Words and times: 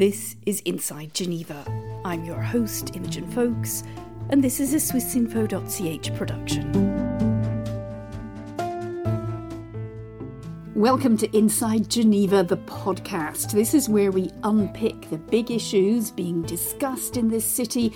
This 0.00 0.36
is 0.46 0.60
Inside 0.60 1.12
Geneva. 1.12 1.62
I'm 2.06 2.24
your 2.24 2.40
host, 2.40 2.96
Imogen 2.96 3.30
Foulkes, 3.32 3.82
and 4.30 4.42
this 4.42 4.58
is 4.58 4.72
a 4.72 4.78
swissinfo.ch 4.78 6.16
production. 6.16 6.72
Welcome 10.74 11.18
to 11.18 11.36
Inside 11.36 11.90
Geneva, 11.90 12.42
the 12.42 12.56
podcast. 12.56 13.52
This 13.52 13.74
is 13.74 13.90
where 13.90 14.10
we 14.10 14.30
unpick 14.42 15.10
the 15.10 15.18
big 15.18 15.50
issues 15.50 16.10
being 16.10 16.40
discussed 16.44 17.18
in 17.18 17.28
this 17.28 17.44
city 17.44 17.92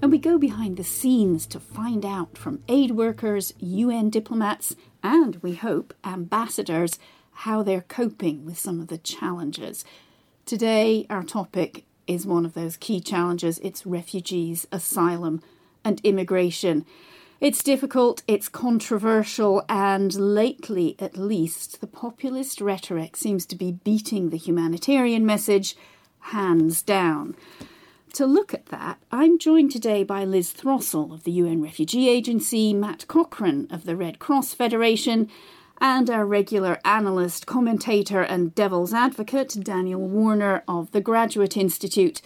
and 0.00 0.12
we 0.12 0.18
go 0.18 0.38
behind 0.38 0.76
the 0.76 0.84
scenes 0.84 1.44
to 1.48 1.58
find 1.58 2.04
out 2.04 2.38
from 2.38 2.62
aid 2.68 2.92
workers, 2.92 3.52
UN 3.58 4.10
diplomats, 4.10 4.76
and 5.02 5.34
we 5.42 5.56
hope 5.56 5.92
ambassadors 6.04 7.00
how 7.32 7.64
they're 7.64 7.80
coping 7.80 8.44
with 8.44 8.60
some 8.60 8.80
of 8.80 8.86
the 8.86 8.98
challenges. 8.98 9.84
Today, 10.48 11.04
our 11.10 11.24
topic 11.24 11.84
is 12.06 12.24
one 12.24 12.46
of 12.46 12.54
those 12.54 12.78
key 12.78 13.00
challenges 13.00 13.58
it's 13.58 13.84
refugees, 13.84 14.66
asylum, 14.72 15.42
and 15.84 16.00
immigration. 16.04 16.86
It's 17.38 17.62
difficult, 17.62 18.22
it's 18.26 18.48
controversial, 18.48 19.62
and 19.68 20.14
lately, 20.14 20.96
at 21.00 21.18
least, 21.18 21.82
the 21.82 21.86
populist 21.86 22.62
rhetoric 22.62 23.14
seems 23.14 23.44
to 23.44 23.56
be 23.56 23.72
beating 23.72 24.30
the 24.30 24.38
humanitarian 24.38 25.26
message 25.26 25.76
hands 26.20 26.80
down. 26.80 27.36
To 28.14 28.24
look 28.24 28.54
at 28.54 28.66
that, 28.66 29.00
I'm 29.12 29.38
joined 29.38 29.70
today 29.70 30.02
by 30.02 30.24
Liz 30.24 30.54
Throssell 30.54 31.12
of 31.12 31.24
the 31.24 31.32
UN 31.32 31.60
Refugee 31.60 32.08
Agency, 32.08 32.72
Matt 32.72 33.06
Cochrane 33.06 33.66
of 33.68 33.84
the 33.84 33.96
Red 33.96 34.18
Cross 34.18 34.54
Federation, 34.54 35.28
and 35.80 36.10
our 36.10 36.26
regular 36.26 36.78
analyst, 36.84 37.46
commentator, 37.46 38.22
and 38.22 38.54
devil's 38.54 38.92
advocate, 38.92 39.56
Daniel 39.62 40.00
Warner 40.00 40.62
of 40.66 40.90
the 40.92 41.00
Graduate 41.00 41.56
Institute. 41.56 42.20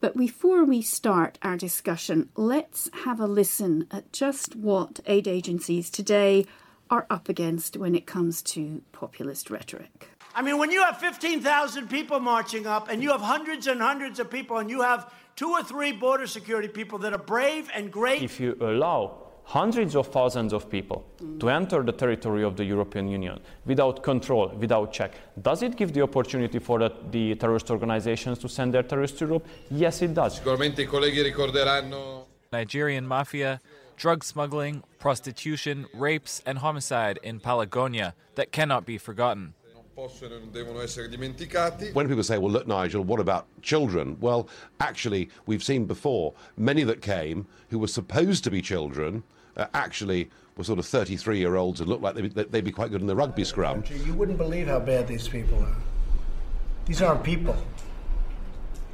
But 0.00 0.16
before 0.16 0.64
we 0.64 0.82
start 0.82 1.38
our 1.42 1.56
discussion, 1.56 2.28
let's 2.36 2.90
have 3.04 3.20
a 3.20 3.26
listen 3.26 3.86
at 3.90 4.12
just 4.12 4.54
what 4.54 5.00
aid 5.06 5.26
agencies 5.26 5.90
today 5.90 6.46
are 6.90 7.06
up 7.08 7.28
against 7.28 7.76
when 7.76 7.94
it 7.94 8.06
comes 8.06 8.42
to 8.42 8.82
populist 8.92 9.50
rhetoric. 9.50 10.08
I 10.34 10.42
mean, 10.42 10.58
when 10.58 10.70
you 10.70 10.82
have 10.82 10.98
15,000 10.98 11.88
people 11.88 12.20
marching 12.20 12.66
up 12.66 12.88
and 12.88 13.02
you 13.02 13.10
have 13.12 13.20
hundreds 13.20 13.66
and 13.66 13.80
hundreds 13.80 14.18
of 14.18 14.30
people 14.30 14.58
and 14.58 14.68
you 14.68 14.82
have 14.82 15.12
two 15.36 15.50
or 15.50 15.62
three 15.62 15.92
border 15.92 16.26
security 16.26 16.68
people 16.68 16.98
that 16.98 17.12
are 17.12 17.18
brave 17.18 17.70
and 17.74 17.90
great. 17.90 18.22
If 18.22 18.40
you 18.40 18.56
allow 18.60 19.24
hundreds 19.44 19.94
of 19.94 20.08
thousands 20.08 20.52
of 20.52 20.68
people 20.70 21.04
mm. 21.22 21.38
to 21.38 21.50
enter 21.50 21.82
the 21.82 21.92
territory 21.92 22.42
of 22.42 22.56
the 22.56 22.64
European 22.64 23.08
Union 23.08 23.38
without 23.66 24.02
control, 24.02 24.48
without 24.58 24.92
check. 24.92 25.12
Does 25.40 25.62
it 25.62 25.76
give 25.76 25.92
the 25.92 26.02
opportunity 26.02 26.58
for 26.58 26.78
the, 26.78 26.92
the 27.10 27.34
terrorist 27.36 27.70
organizations 27.70 28.38
to 28.38 28.48
send 28.48 28.72
their 28.72 28.82
terrorists 28.82 29.18
to 29.18 29.26
Europe? 29.26 29.46
Yes, 29.70 30.02
it 30.02 30.14
does. 30.14 30.36
Sicuramente 30.36 30.82
i 30.82 30.86
colleghi 30.86 31.22
ricorderanno 31.22 32.26
Nigerian 32.50 33.06
mafia, 33.06 33.60
drug 33.96 34.22
smuggling, 34.22 34.82
prostitution, 34.98 35.86
rapes, 35.92 36.40
and 36.46 36.58
homicide 36.58 37.18
in 37.22 37.40
Palagonia 37.40 38.14
that 38.36 38.52
cannot 38.52 38.86
be 38.86 38.96
forgotten. 38.96 39.54
When 41.92 42.08
people 42.08 42.24
say, 42.24 42.38
well, 42.38 42.50
look, 42.50 42.66
Nigel, 42.66 43.04
what 43.04 43.20
about 43.20 43.46
children? 43.62 44.16
Well, 44.20 44.48
actually, 44.80 45.30
we've 45.46 45.62
seen 45.62 45.84
before 45.84 46.34
many 46.56 46.82
that 46.84 47.00
came 47.00 47.46
who 47.70 47.78
were 47.78 47.88
supposed 47.88 48.42
to 48.44 48.50
be 48.50 48.60
children 48.60 49.22
uh, 49.56 49.66
actually 49.72 50.30
were 50.56 50.64
sort 50.64 50.78
of 50.78 50.86
33 50.86 51.38
year 51.38 51.56
olds 51.56 51.80
and 51.80 51.88
looked 51.88 52.02
like 52.02 52.14
they'd, 52.14 52.34
they'd 52.34 52.64
be 52.64 52.72
quite 52.72 52.90
good 52.90 53.00
in 53.00 53.06
the 53.06 53.16
rugby 53.16 53.44
scrum. 53.44 53.84
You 54.04 54.14
wouldn't 54.14 54.38
believe 54.38 54.66
how 54.66 54.80
bad 54.80 55.06
these 55.06 55.28
people 55.28 55.60
are. 55.60 55.76
These 56.86 57.00
aren't 57.00 57.22
people, 57.22 57.56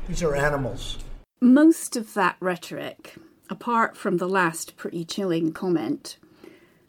these 0.06 0.22
are 0.22 0.36
animals. 0.36 0.98
Most 1.40 1.96
of 1.96 2.14
that 2.14 2.36
rhetoric, 2.40 3.14
apart 3.48 3.96
from 3.96 4.18
the 4.18 4.28
last 4.28 4.76
pretty 4.76 5.04
chilling 5.04 5.52
comment, 5.52 6.18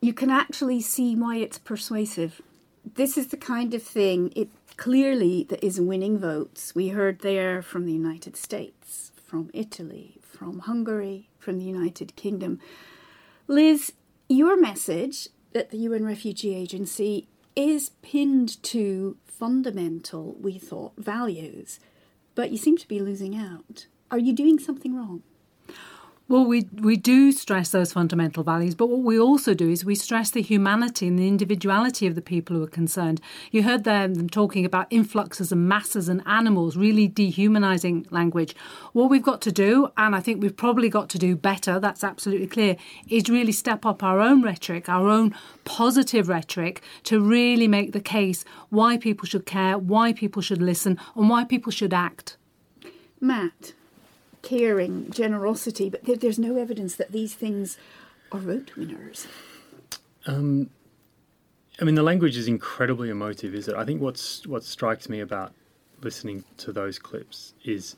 you 0.02 0.14
can 0.14 0.30
actually 0.30 0.82
see 0.82 1.16
why 1.16 1.38
it's 1.38 1.58
persuasive 1.58 2.42
this 2.84 3.18
is 3.18 3.28
the 3.28 3.38
kind 3.38 3.74
of 3.74 3.84
thing 3.84 4.32
it 4.36 4.50
clearly 4.78 5.44
that 5.50 5.64
is 5.64 5.80
winning 5.80 6.18
votes. 6.18 6.74
We 6.74 6.90
heard 6.90 7.20
there 7.20 7.62
from 7.62 7.86
the 7.86 7.94
United 7.94 8.36
States, 8.36 9.12
from 9.16 9.50
Italy, 9.54 10.18
from 10.22 10.60
Hungary, 10.60 11.30
from 11.38 11.60
the 11.60 11.66
United 11.66 12.16
Kingdom. 12.16 12.60
Liz, 13.48 13.94
your 14.28 14.60
message 14.60 15.28
at 15.54 15.70
the 15.70 15.78
UN 15.80 16.06
Refugee 16.06 16.56
Agency 16.56 17.28
is 17.56 17.90
pinned 18.02 18.62
to 18.64 19.18
fundamental, 19.26 20.36
we 20.40 20.58
thought, 20.58 20.94
values, 20.98 21.80
but 22.36 22.52
you 22.52 22.58
seem 22.58 22.78
to 22.78 22.88
be 22.88 23.00
losing 23.00 23.36
out. 23.36 23.88
Are 24.10 24.20
you 24.20 24.34
doing 24.34 24.60
something 24.60 24.96
wrong? 24.96 25.24
Well, 26.32 26.46
we, 26.46 26.70
we 26.82 26.96
do 26.96 27.34
stress 27.34 27.72
those 27.72 27.92
fundamental 27.92 28.42
values, 28.42 28.74
but 28.74 28.88
what 28.88 29.02
we 29.02 29.20
also 29.20 29.54
do 29.54 29.70
is 29.70 29.84
we 29.84 29.96
stress 29.96 30.32
the 30.32 30.42
humanity 30.42 31.10
and 31.10 31.20
the 31.20 31.28
individuality 31.28 32.08
of 32.08 32.16
the 32.16 32.22
people 32.22 32.56
who 32.56 32.64
are 32.64 32.68
concerned. 32.68 33.20
You 33.52 33.64
heard 33.64 33.84
them 33.84 34.30
talking 34.30 34.64
about 34.64 34.88
influxes 34.90 35.52
and 35.52 35.68
masses 35.68 36.08
and 36.08 36.24
animals, 36.26 36.78
really 36.78 37.10
dehumanizing 37.10 38.08
language. 38.12 38.56
What 38.94 39.10
we've 39.10 39.22
got 39.22 39.42
to 39.42 39.52
do, 39.52 39.92
and 39.98 40.16
I 40.16 40.22
think 40.22 40.42
we've 40.42 40.56
probably 40.56 40.88
got 40.88 41.10
to 41.10 41.20
do 41.20 41.36
better, 41.36 41.82
that's 41.82 42.02
absolutely 42.02 42.48
clear, 42.48 42.78
is 43.10 43.28
really 43.28 43.52
step 43.52 43.86
up 43.86 44.02
our 44.02 44.22
own 44.22 44.42
rhetoric, 44.42 44.88
our 44.88 45.10
own 45.10 45.36
positive 45.66 46.30
rhetoric 46.30 46.82
to 47.04 47.20
really 47.20 47.68
make 47.68 47.92
the 47.92 48.00
case 48.00 48.46
why 48.70 48.96
people 48.96 49.26
should 49.26 49.46
care, 49.46 49.78
why 49.78 50.14
people 50.14 50.42
should 50.42 50.62
listen, 50.62 50.98
and 51.14 51.30
why 51.30 51.44
people 51.44 51.74
should 51.74 51.94
act. 51.94 52.38
Matt 53.20 53.74
caring, 54.42 55.10
generosity, 55.12 55.90
but 55.90 56.04
there, 56.06 56.16
there's 56.16 56.40
no 56.40 56.58
evidence 56.58 56.96
that 56.96 57.12
these 57.12 57.34
things 57.34 57.78
are 58.32 58.40
vote 58.40 58.72
winners. 58.76 59.28
Um, 60.26 60.70
I 61.80 61.84
mean, 61.84 61.96
the 61.96 62.04
language 62.04 62.38
is 62.38 62.48
incredibly 62.48 63.10
emotive, 63.10 63.56
is 63.56 63.68
it? 63.68 63.76
I 63.76 63.86
think 63.86 64.02
what's 64.02 64.46
what 64.46 64.64
strikes 64.64 65.10
me 65.10 65.20
about 65.20 65.54
listening 66.02 66.44
to 66.58 66.72
those 66.72 67.00
clips 67.00 67.54
is 67.64 67.96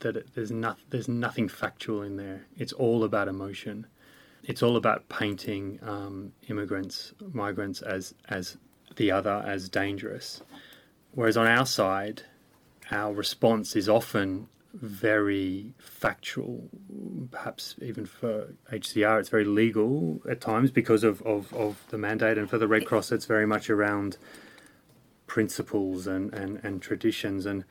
that 0.00 0.16
it, 0.16 0.28
there's 0.34 0.50
not 0.50 0.78
there's 0.90 1.08
nothing 1.08 1.48
factual 1.48 2.02
in 2.02 2.16
there. 2.16 2.46
It's 2.58 2.72
all 2.72 3.04
about 3.04 3.28
emotion. 3.28 3.86
It's 4.44 4.62
all 4.62 4.76
about 4.76 5.08
painting 5.08 5.78
um, 5.82 6.32
immigrants, 6.48 7.12
migrants 7.32 7.82
as 7.82 8.14
as 8.28 8.56
the 8.96 9.10
other, 9.10 9.44
as 9.46 9.68
dangerous. 9.68 10.42
Whereas 11.12 11.36
on 11.36 11.46
our 11.46 11.66
side, 11.66 12.22
our 12.90 13.12
response 13.12 13.76
is 13.76 13.88
often 13.88 14.48
very 14.72 15.74
factual, 15.78 16.68
perhaps 17.30 17.74
even 17.82 18.06
for 18.06 18.54
HCR, 18.72 19.18
it's 19.20 19.28
very 19.28 19.44
legal 19.44 20.20
at 20.28 20.40
times 20.40 20.70
because 20.70 21.04
of, 21.04 21.20
of, 21.22 21.52
of 21.54 21.84
the 21.88 21.98
mandate. 21.98 22.38
And 22.38 22.48
for 22.48 22.58
the 22.58 22.68
Red 22.68 22.86
Cross, 22.86 23.12
it's 23.12 23.26
very 23.26 23.46
much 23.46 23.68
around 23.68 24.16
principles 25.26 26.06
and, 26.06 26.32
and, 26.32 26.60
and 26.62 26.80
traditions. 26.80 27.46
And 27.46 27.64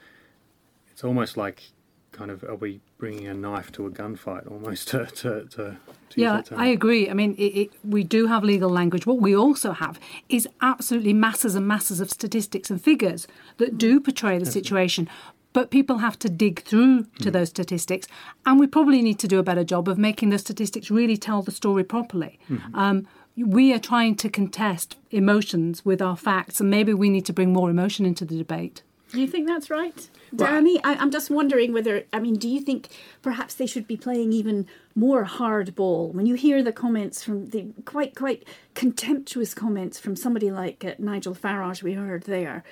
it's 0.91 1.03
almost 1.03 1.37
like 1.37 1.71
kind 2.11 2.31
of 2.31 2.43
are 2.43 2.55
we 2.55 2.81
bringing 2.97 3.27
a 3.27 3.33
knife 3.33 3.71
to 3.71 3.85
a 3.85 3.89
gunfight 3.89 4.49
almost 4.51 4.87
to, 4.89 5.05
to, 5.05 5.45
to, 5.45 5.77
to 6.09 6.19
yeah 6.19 6.41
i 6.55 6.67
agree 6.67 7.09
i 7.09 7.13
mean 7.13 7.35
it, 7.35 7.53
it, 7.61 7.71
we 7.83 8.03
do 8.03 8.25
have 8.25 8.43
legal 8.43 8.69
language 8.69 9.05
what 9.05 9.21
we 9.21 9.35
also 9.35 9.71
have 9.71 9.99
is 10.27 10.47
absolutely 10.61 11.13
masses 11.13 11.55
and 11.55 11.67
masses 11.67 12.01
of 12.01 12.09
statistics 12.09 12.69
and 12.69 12.81
figures 12.81 13.27
that 13.57 13.77
do 13.77 13.99
portray 13.99 14.37
the 14.39 14.45
situation 14.45 15.07
but 15.53 15.71
people 15.71 15.97
have 15.97 16.17
to 16.19 16.29
dig 16.29 16.61
through 16.63 17.03
to 17.21 17.29
mm. 17.29 17.33
those 17.33 17.49
statistics, 17.49 18.07
and 18.45 18.59
we 18.59 18.67
probably 18.67 19.01
need 19.01 19.19
to 19.19 19.27
do 19.27 19.39
a 19.39 19.43
better 19.43 19.63
job 19.63 19.87
of 19.87 19.97
making 19.97 20.29
the 20.29 20.37
statistics 20.37 20.91
really 20.91 21.17
tell 21.17 21.41
the 21.41 21.51
story 21.51 21.83
properly. 21.83 22.39
Mm-hmm. 22.49 22.75
Um, 22.75 23.07
we 23.37 23.73
are 23.73 23.79
trying 23.79 24.15
to 24.15 24.29
contest 24.29 24.97
emotions 25.11 25.85
with 25.85 26.01
our 26.01 26.17
facts, 26.17 26.59
and 26.59 26.69
maybe 26.69 26.93
we 26.93 27.09
need 27.09 27.25
to 27.25 27.33
bring 27.33 27.53
more 27.53 27.69
emotion 27.69 28.05
into 28.05 28.25
the 28.25 28.37
debate. 28.37 28.83
Do 29.11 29.19
you 29.19 29.27
think 29.27 29.47
that's 29.47 29.71
right, 29.71 30.07
Danny? 30.35 30.79
I, 30.83 31.01
am 31.01 31.09
just 31.09 31.31
wondering 31.31 31.73
whether, 31.73 32.03
I 32.13 32.19
mean, 32.19 32.35
do 32.35 32.47
you 32.47 32.61
think 32.61 32.89
perhaps 33.23 33.55
they 33.55 33.65
should 33.65 33.87
be 33.87 33.97
playing 33.97 34.33
even 34.33 34.67
more 34.93 35.25
hardball? 35.25 36.13
When 36.13 36.27
you 36.27 36.35
hear 36.35 36.61
the 36.61 36.71
comments 36.71 37.23
from 37.23 37.47
the 37.47 37.69
quite, 37.85 38.13
quite 38.13 38.47
contemptuous 38.75 39.55
comments 39.55 39.99
from 39.99 40.15
somebody 40.15 40.51
like 40.51 40.85
uh, 40.85 40.93
Nigel 40.99 41.33
Farage, 41.33 41.81
we 41.81 41.93
heard 41.93 42.23
there, 42.23 42.63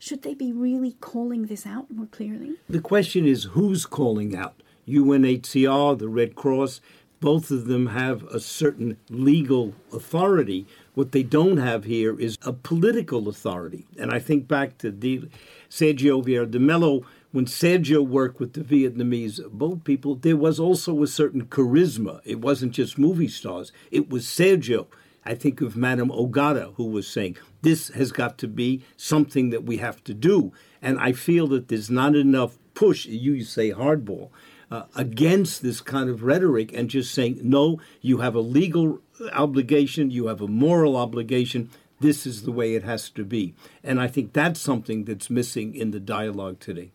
should 0.00 0.22
they 0.22 0.34
be 0.34 0.50
really 0.50 0.96
calling 1.00 1.46
this 1.46 1.66
out 1.66 1.90
more 1.90 2.06
clearly? 2.06 2.56
The 2.68 2.80
question 2.80 3.26
is 3.26 3.44
who's 3.44 3.84
calling 3.84 4.34
out? 4.34 4.54
UNHCR, 4.88 5.98
the 5.98 6.08
Red 6.08 6.34
Cross, 6.34 6.80
both 7.20 7.50
of 7.50 7.66
them 7.66 7.88
have 7.88 8.24
a 8.24 8.40
certain 8.40 8.96
legal 9.10 9.74
authority. 9.92 10.66
What 10.94 11.12
they 11.12 11.22
don't 11.22 11.58
have 11.58 11.84
here 11.84 12.18
is 12.18 12.38
a 12.42 12.52
political 12.54 13.28
authority. 13.28 13.86
And 13.98 14.10
I 14.10 14.18
think 14.18 14.48
back 14.48 14.78
to 14.78 14.90
Sergio 14.90 16.24
Vieira 16.24 16.50
de 16.50 16.58
Mello, 16.58 17.02
when 17.32 17.44
Sergio 17.44 18.04
worked 18.04 18.40
with 18.40 18.54
the 18.54 18.62
Vietnamese 18.62 19.46
boat 19.50 19.84
people, 19.84 20.14
there 20.14 20.36
was 20.36 20.58
also 20.58 21.02
a 21.02 21.06
certain 21.06 21.44
charisma. 21.44 22.22
It 22.24 22.40
wasn't 22.40 22.72
just 22.72 22.98
movie 22.98 23.28
stars, 23.28 23.70
it 23.90 24.08
was 24.08 24.24
Sergio. 24.24 24.86
I 25.30 25.36
think 25.36 25.60
of 25.60 25.76
Madame 25.76 26.10
Ogata, 26.10 26.74
who 26.74 26.86
was 26.86 27.06
saying, 27.06 27.36
this 27.62 27.86
has 27.90 28.10
got 28.10 28.36
to 28.38 28.48
be 28.48 28.82
something 28.96 29.50
that 29.50 29.62
we 29.62 29.76
have 29.76 30.02
to 30.02 30.12
do. 30.12 30.52
And 30.82 30.98
I 30.98 31.12
feel 31.12 31.46
that 31.48 31.68
there's 31.68 31.88
not 31.88 32.16
enough 32.16 32.58
push, 32.74 33.06
you 33.06 33.44
say 33.44 33.70
hardball, 33.70 34.30
uh, 34.72 34.86
against 34.96 35.62
this 35.62 35.80
kind 35.80 36.10
of 36.10 36.24
rhetoric 36.24 36.72
and 36.72 36.90
just 36.90 37.14
saying, 37.14 37.38
no, 37.44 37.80
you 38.00 38.18
have 38.18 38.34
a 38.34 38.40
legal 38.40 39.02
obligation, 39.32 40.10
you 40.10 40.26
have 40.26 40.40
a 40.40 40.48
moral 40.48 40.96
obligation. 40.96 41.70
This 42.00 42.26
is 42.26 42.42
the 42.42 42.50
way 42.50 42.74
it 42.74 42.82
has 42.82 43.08
to 43.10 43.24
be. 43.24 43.54
And 43.84 44.00
I 44.00 44.08
think 44.08 44.32
that's 44.32 44.60
something 44.60 45.04
that's 45.04 45.30
missing 45.30 45.76
in 45.76 45.92
the 45.92 46.00
dialogue 46.00 46.58
today. 46.58 46.90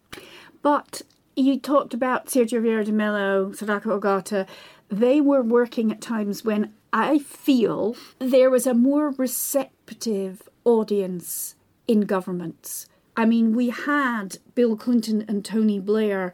But 0.61 1.03
you 1.37 1.57
talked 1.57 1.93
about 1.93 2.25
Sergio 2.25 2.61
Vieira 2.61 2.83
de 2.83 2.91
Mello, 2.91 3.53
Sadako 3.53 3.97
Ogata. 3.97 4.45
They 4.89 5.21
were 5.21 5.41
working 5.41 5.89
at 5.93 6.01
times 6.01 6.43
when 6.43 6.73
I 6.97 7.19
feel 7.19 7.97
there 8.19 8.49
was 8.49 8.65
a 8.65 8.73
more 8.73 9.09
receptive 9.09 10.41
audience 10.63 11.55
in 11.89 12.05
governments. 12.05 12.87
I 13.17 13.25
mean, 13.25 13.53
we 13.53 13.69
had 13.69 14.37
Bill 14.55 14.77
Clinton 14.77 15.25
and 15.27 15.43
Tony 15.43 15.77
Blair 15.77 16.33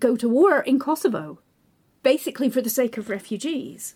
go 0.00 0.16
to 0.16 0.28
war 0.28 0.58
in 0.58 0.80
Kosovo, 0.80 1.38
basically 2.02 2.50
for 2.50 2.60
the 2.60 2.68
sake 2.68 2.98
of 2.98 3.08
refugees. 3.08 3.94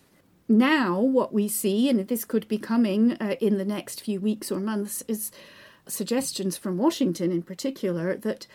Now, 0.49 1.01
what 1.01 1.33
we 1.33 1.49
see, 1.49 1.89
and 1.89 2.07
this 2.07 2.25
could 2.25 2.47
be 2.47 2.59
coming 2.59 3.15
uh, 3.15 3.35
in 3.41 3.59
the 3.59 3.65
next 3.65 4.01
few 4.01 4.21
weeks 4.21 4.53
or 4.53 4.61
months, 4.61 5.03
is 5.09 5.33
suggestions 5.89 6.57
from 6.57 6.79
Washington 6.79 7.33
in 7.33 7.43
particular 7.43 8.17
that 8.19 8.47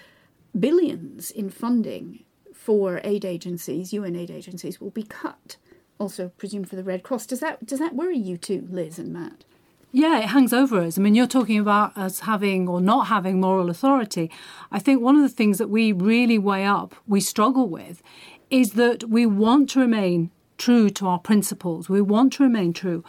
billions 0.57 1.31
in 1.31 1.50
funding 1.50 2.24
for 2.53 3.01
aid 3.03 3.25
agencies, 3.25 3.92
UN 3.92 4.15
aid 4.15 4.31
agencies, 4.31 4.80
will 4.80 4.92
be 4.92 5.03
cut. 5.03 5.57
Also, 6.01 6.30
presumed 6.30 6.68
for 6.68 6.75
the 6.75 6.83
Red 6.83 7.03
Cross. 7.03 7.27
Does 7.27 7.39
that 7.42 7.65
does 7.65 7.80
that 7.80 7.95
worry 7.95 8.18
you 8.18 8.36
too, 8.38 8.68
Liz 8.71 8.98
and 8.98 9.13
Matt? 9.13 9.44
Yeah, 9.92 10.19
it 10.19 10.30
hangs 10.30 10.53
over 10.53 10.80
us. 10.80 10.98
I 10.98 11.01
mean, 11.01 11.15
you're 11.15 11.27
talking 11.27 11.59
about 11.59 11.95
us 11.98 12.21
having 12.21 12.68
or 12.68 12.80
not 12.80 13.07
having 13.07 13.39
moral 13.39 13.69
authority. 13.69 14.31
I 14.71 14.80
think 14.80 15.01
one 15.01 15.15
of 15.15 15.21
the 15.21 15.30
things 15.30 15.57
that 15.57 15.69
we 15.69 15.92
really 15.92 16.39
weigh 16.39 16.65
up, 16.65 16.95
we 17.07 17.19
struggle 17.19 17.68
with, 17.68 18.01
is 18.50 18.71
that 18.74 19.09
we 19.09 19.25
want 19.25 19.69
to 19.71 19.80
remain 19.80 20.31
true 20.57 20.89
to 20.92 21.07
our 21.07 21.19
principles. 21.19 21.89
We 21.89 22.01
want 22.01 22.33
to 22.33 22.44
remain 22.44 22.71
true. 22.71 23.03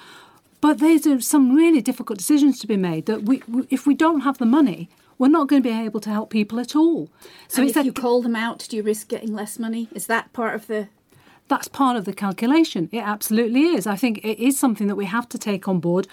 But 0.60 0.78
there's 0.78 1.26
some 1.26 1.54
really 1.54 1.80
difficult 1.80 2.18
decisions 2.18 2.58
to 2.60 2.66
be 2.66 2.76
made 2.76 3.06
that 3.06 3.22
we, 3.24 3.42
if 3.70 3.86
we 3.86 3.94
don't 3.94 4.20
have 4.20 4.38
the 4.38 4.46
money, 4.46 4.88
we're 5.18 5.28
not 5.28 5.48
going 5.48 5.62
to 5.62 5.68
be 5.68 5.74
able 5.74 6.00
to 6.00 6.10
help 6.10 6.30
people 6.30 6.58
at 6.58 6.74
all. 6.74 7.08
So 7.48 7.62
and 7.62 7.70
if 7.70 7.84
you 7.84 7.92
call 7.92 8.22
them 8.22 8.36
out, 8.36 8.66
do 8.68 8.76
you 8.76 8.82
risk 8.82 9.08
getting 9.08 9.32
less 9.32 9.58
money? 9.58 9.88
Is 9.92 10.06
that 10.06 10.32
part 10.32 10.54
of 10.54 10.66
the 10.66 10.88
that's 11.48 11.68
part 11.68 11.96
of 11.96 12.04
the 12.04 12.12
calculation. 12.12 12.88
It 12.92 13.00
absolutely 13.00 13.62
is. 13.66 13.86
I 13.86 13.96
think 13.96 14.18
it 14.18 14.42
is 14.42 14.58
something 14.58 14.86
that 14.86 14.96
we 14.96 15.06
have 15.06 15.28
to 15.30 15.38
take 15.38 15.68
on 15.68 15.80
board 15.80 16.08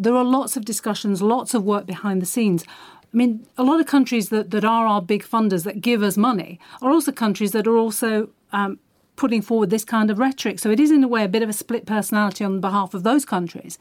there 0.00 0.16
are 0.16 0.24
lots 0.24 0.56
of 0.56 0.64
discussions, 0.64 1.20
lots 1.20 1.52
of 1.52 1.62
work 1.62 1.84
behind 1.84 2.22
the 2.22 2.26
scenes. 2.26 2.64
I 3.12 3.16
mean, 3.16 3.46
a 3.58 3.62
lot 3.62 3.80
of 3.80 3.86
countries 3.86 4.30
that, 4.30 4.50
that 4.50 4.64
are 4.64 4.86
our 4.86 5.02
big 5.02 5.22
funders 5.22 5.64
that 5.64 5.82
give 5.82 6.02
us 6.02 6.16
money 6.16 6.58
are 6.80 6.90
also 6.90 7.12
countries 7.12 7.52
that 7.52 7.66
are 7.66 7.76
also 7.76 8.30
um, 8.50 8.78
putting 9.16 9.42
forward 9.42 9.68
this 9.68 9.84
kind 9.84 10.10
of 10.10 10.18
rhetoric. 10.18 10.58
So 10.58 10.70
it 10.70 10.80
is, 10.80 10.90
in 10.90 11.04
a 11.04 11.08
way, 11.08 11.22
a 11.22 11.28
bit 11.28 11.42
of 11.42 11.50
a 11.50 11.52
split 11.52 11.84
personality 11.84 12.44
on 12.44 12.62
behalf 12.62 12.94
of 12.94 13.02
those 13.02 13.26
countries. 13.26 13.78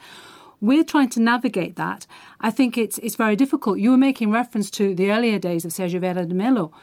We're 0.60 0.84
trying 0.84 1.08
to 1.12 1.22
navigate 1.22 1.78
that. 1.78 2.06
I 2.42 2.52
think 2.52 2.78
it's 2.78 2.98
it's 2.98 3.16
very 3.16 3.38
difficult. 3.38 3.80
You 3.80 3.92
were 3.92 3.98
making 3.98 4.30
reference 4.30 4.70
to 4.72 4.94
the 4.94 5.10
earlier 5.14 5.40
days 5.40 5.64
of 5.64 5.72
Sergio 5.72 6.02
Vieira 6.02 6.28
de 6.28 6.36
Mello. 6.36 6.74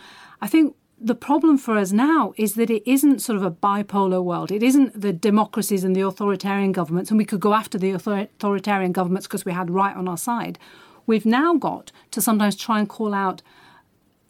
I 0.40 0.46
think 0.46 0.74
the 0.98 1.14
problem 1.14 1.58
for 1.58 1.76
us 1.76 1.92
now 1.92 2.32
is 2.36 2.54
that 2.54 2.70
it 2.70 2.82
isn't 2.90 3.20
sort 3.20 3.36
of 3.36 3.42
a 3.42 3.50
bipolar 3.50 4.24
world. 4.24 4.50
It 4.50 4.62
isn't 4.62 4.98
the 5.00 5.12
democracies 5.12 5.84
and 5.84 5.94
the 5.94 6.00
authoritarian 6.00 6.72
governments, 6.72 7.10
and 7.10 7.18
we 7.18 7.24
could 7.24 7.40
go 7.40 7.52
after 7.52 7.76
the 7.76 7.90
authoritarian 7.90 8.92
governments 8.92 9.26
because 9.26 9.44
we 9.44 9.52
had 9.52 9.70
right 9.70 9.94
on 9.94 10.08
our 10.08 10.16
side. 10.16 10.58
We've 11.06 11.26
now 11.26 11.54
got 11.54 11.92
to 12.12 12.20
sometimes 12.20 12.56
try 12.56 12.78
and 12.78 12.88
call 12.88 13.12
out 13.12 13.42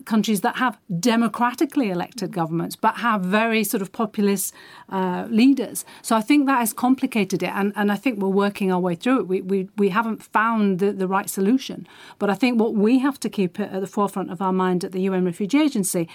countries 0.04 0.40
that 0.40 0.56
have 0.56 0.78
democratically 1.00 1.90
elected 1.90 2.30
governments 2.30 2.76
but 2.76 2.98
have 2.98 3.22
very 3.22 3.64
sort 3.64 3.82
of 3.82 3.90
populist 3.90 4.54
uh, 4.88 5.26
leaders. 5.28 5.84
So 6.00 6.14
I 6.14 6.20
think 6.20 6.46
that 6.46 6.60
has 6.60 6.72
complicated 6.72 7.42
it, 7.42 7.50
and, 7.52 7.72
and 7.76 7.92
I 7.92 7.96
think 7.96 8.20
we're 8.20 8.28
working 8.28 8.72
our 8.72 8.80
way 8.80 8.94
through 8.94 9.20
it. 9.20 9.28
We, 9.28 9.40
we, 9.40 9.68
we 9.76 9.88
haven't 9.90 10.22
found 10.22 10.78
the, 10.80 10.92
the 10.92 11.08
right 11.08 11.28
solution. 11.28 11.86
But 12.18 12.30
I 12.30 12.34
think 12.34 12.60
what 12.60 12.74
we 12.74 13.00
have 13.00 13.20
to 13.20 13.28
keep 13.28 13.58
at 13.60 13.80
the 13.80 13.86
forefront 13.86 14.30
of 14.30 14.40
our 14.42 14.52
mind 14.52 14.84
at 14.84 14.92
the 14.92 15.00
UN 15.02 15.24
Refugee 15.24 15.60
Agency 15.60 16.08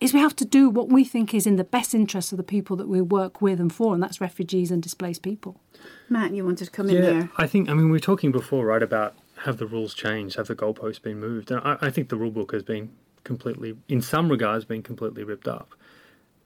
is 0.00 0.12
we 0.12 0.20
have 0.20 0.36
to 0.36 0.44
do 0.44 0.68
what 0.68 0.88
we 0.88 1.04
think 1.04 1.32
is 1.32 1.46
in 1.46 1.56
the 1.56 1.64
best 1.64 1.94
interest 1.94 2.32
of 2.32 2.36
the 2.36 2.44
people 2.44 2.76
that 2.76 2.88
we 2.88 3.00
work 3.00 3.40
with 3.40 3.60
and 3.60 3.72
for, 3.72 3.94
and 3.94 4.02
that's 4.02 4.20
refugees 4.20 4.70
and 4.70 4.82
displaced 4.82 5.22
people. 5.22 5.60
Matt, 6.08 6.34
you 6.34 6.44
wanted 6.44 6.66
to 6.66 6.70
come 6.70 6.88
yeah, 6.88 6.96
in 6.96 7.02
there. 7.02 7.30
I 7.36 7.46
think, 7.46 7.68
I 7.68 7.74
mean, 7.74 7.86
we 7.86 7.92
were 7.92 8.00
talking 8.00 8.32
before, 8.32 8.66
right, 8.66 8.82
about 8.82 9.14
have 9.44 9.58
the 9.58 9.66
rules 9.66 9.94
changed, 9.94 10.36
have 10.36 10.48
the 10.48 10.54
goalposts 10.54 11.02
been 11.02 11.18
moved? 11.18 11.50
And 11.50 11.60
I, 11.64 11.76
I 11.80 11.90
think 11.90 12.08
the 12.08 12.16
rule 12.16 12.30
book 12.30 12.52
has 12.52 12.62
been 12.62 12.90
completely, 13.24 13.76
in 13.88 14.02
some 14.02 14.28
regards, 14.28 14.64
been 14.64 14.82
completely 14.82 15.24
ripped 15.24 15.48
up. 15.48 15.74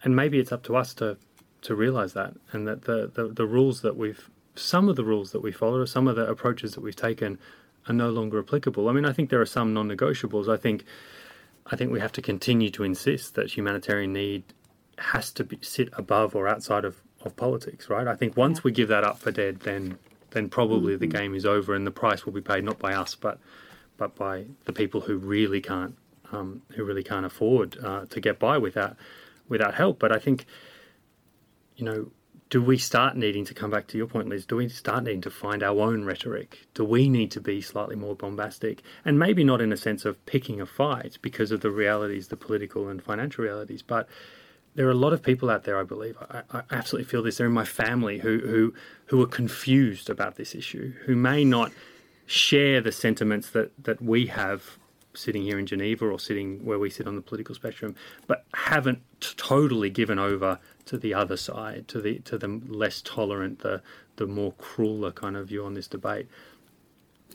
And 0.05 0.15
maybe 0.15 0.39
it's 0.39 0.53
up 0.53 0.63
to 0.65 0.77
us 0.77 0.95
to, 0.95 1.17
to 1.63 1.75
realise 1.75 2.13
that, 2.13 2.35
and 2.53 2.67
that 2.69 2.83
the, 2.83 3.11
the, 3.13 3.29
the 3.29 3.47
rules 3.47 3.83
that 3.83 3.97
we've, 3.97 4.31
some 4.55 4.89
of 4.89 4.97
the 4.97 5.05
rules 5.05 5.33
that 5.33 5.41
we 5.41 5.53
follow, 5.53 5.79
or 5.79 5.87
some 5.87 6.07
of 6.07 6.17
the 6.17 6.27
approaches 6.27 6.75
that 6.75 6.81
we've 6.81 6.97
taken 6.97 7.39
are 7.89 7.95
no 7.95 8.11
longer 8.11 8.39
applicable. 8.39 8.89
I 8.89 8.93
mean, 8.93 9.05
I 9.05 9.13
think 9.13 9.31
there 9.31 9.41
are 9.41 9.47
some 9.47 9.73
non 9.75 9.89
negotiables. 9.89 10.53
I 10.53 10.57
think 10.57 10.85
I 11.71 11.77
think 11.77 11.93
we 11.93 12.01
have 12.01 12.13
to 12.13 12.23
continue 12.23 12.71
to 12.71 12.85
insist 12.85 13.35
that 13.35 13.57
humanitarian 13.57 14.13
need 14.13 14.45
has 14.99 15.31
to 15.33 15.45
be, 15.45 15.59
sit 15.63 15.91
above 15.93 16.35
or 16.35 16.49
outside 16.49 16.85
of, 16.85 17.03
of 17.23 17.37
politics, 17.37 17.89
right? 17.89 18.07
I 18.07 18.15
think 18.15 18.37
once 18.37 18.59
yeah. 18.59 18.63
we 18.65 18.73
give 18.73 18.89
that 18.89 19.05
up 19.05 19.19
for 19.19 19.31
dead, 19.31 19.61
then 19.61 19.99
then 20.31 20.49
probably 20.51 20.93
mm-hmm. 20.93 21.01
the 21.01 21.07
game 21.07 21.35
is 21.35 21.47
over 21.47 21.75
and 21.75 21.87
the 21.87 21.91
price 21.91 22.27
will 22.27 22.35
be 22.35 22.43
paid 22.43 22.63
not 22.63 22.79
by 22.79 22.95
us, 22.95 23.15
but 23.15 23.39
but 23.97 24.15
by 24.15 24.45
the 24.65 24.73
people 24.73 25.01
who 25.01 25.17
really 25.17 25.61
can't 25.61 25.97
um, 26.33 26.63
who 26.75 26.85
really 26.85 27.03
can't 27.03 27.27
afford 27.27 27.79
uh, 27.83 28.05
to 28.07 28.21
get 28.21 28.39
by 28.39 28.59
without 28.59 28.97
without 29.49 29.75
help. 29.75 29.99
But 29.99 30.13
I 30.13 30.19
think 30.19 30.47
you 31.77 31.85
know 31.85 32.11
do 32.51 32.63
we 32.63 32.79
start 32.79 33.17
needing 33.17 33.45
to 33.45 33.55
come 33.55 33.71
back 33.71 33.87
to 33.89 33.99
your 33.99 34.07
point, 34.07 34.29
Liz? 34.29 34.47
Do 34.47 34.57
we 34.57 34.69
start 34.69 35.05
needing 35.05 35.21
to 35.23 35.31
find 35.31 35.63
our 35.63 35.79
own 35.81 36.05
rhetoric? 36.05 36.67
Do 36.75 36.85
we 36.85 37.09
need 37.09 37.31
to 37.33 37.41
be 37.41 37.61
slightly 37.61 37.97
more 37.97 38.15
bombastic? 38.15 38.83
And 39.05 39.19
maybe 39.19 39.45
not 39.45 39.61
in 39.61 39.73
a 39.73 39.77
sense 39.77 40.05
of 40.05 40.25
picking 40.25 40.61
a 40.61 40.67
fight 40.67 41.19
because 41.21 41.53
of 41.53 41.61
the 41.61 41.71
realities, 41.71 42.29
the 42.29 42.37
political 42.37 42.89
and 42.89 43.03
financial 43.03 43.45
realities, 43.45 43.83
but 43.83 44.09
there 44.75 44.87
are 44.87 44.93
a 44.93 44.95
lot 44.95 45.13
of 45.13 45.23
people 45.23 45.51
out 45.51 45.65
there, 45.65 45.79
I 45.79 45.83
believe. 45.83 46.17
I, 46.31 46.43
I 46.51 46.63
absolutely 46.71 47.11
feel 47.11 47.23
this. 47.23 47.39
They're 47.39 47.49
in 47.49 47.53
my 47.53 47.65
family 47.65 48.19
who, 48.21 48.39
who, 48.39 48.75
who 49.07 49.21
are 49.23 49.27
confused 49.27 50.09
about 50.09 50.37
this 50.37 50.55
issue, 50.55 50.93
who 51.05 51.17
may 51.17 51.45
not 51.45 51.73
share 52.27 52.81
the 52.81 52.93
sentiments 52.93 53.51
that, 53.51 53.73
that 53.83 54.01
we 54.01 54.27
have 54.27 54.79
sitting 55.19 55.43
here 55.43 55.59
in 55.59 55.67
Geneva 55.67 56.07
or 56.07 56.19
sitting 56.19 56.65
where 56.65 56.79
we 56.79 56.91
sit 56.91 57.07
on 57.07 57.17
the 57.17 57.23
political 57.23 57.55
spectrum, 57.55 57.95
but 58.27 58.45
haven't 58.55 59.01
t- 59.21 59.35
totally 59.37 59.91
given 59.91 60.19
over 60.19 60.59
to 60.87 60.97
the 60.97 61.15
other 61.15 61.37
side, 61.37 61.89
to 61.89 62.01
the 62.01 62.19
to 62.21 62.39
the 62.39 62.61
less 62.69 63.03
tolerant, 63.03 63.61
the 63.61 63.83
the 64.17 64.27
more 64.27 64.53
crueler 64.53 65.13
kind 65.13 65.37
of 65.37 65.49
view 65.49 65.65
on 65.65 65.75
this 65.75 65.89
debate. 65.89 66.27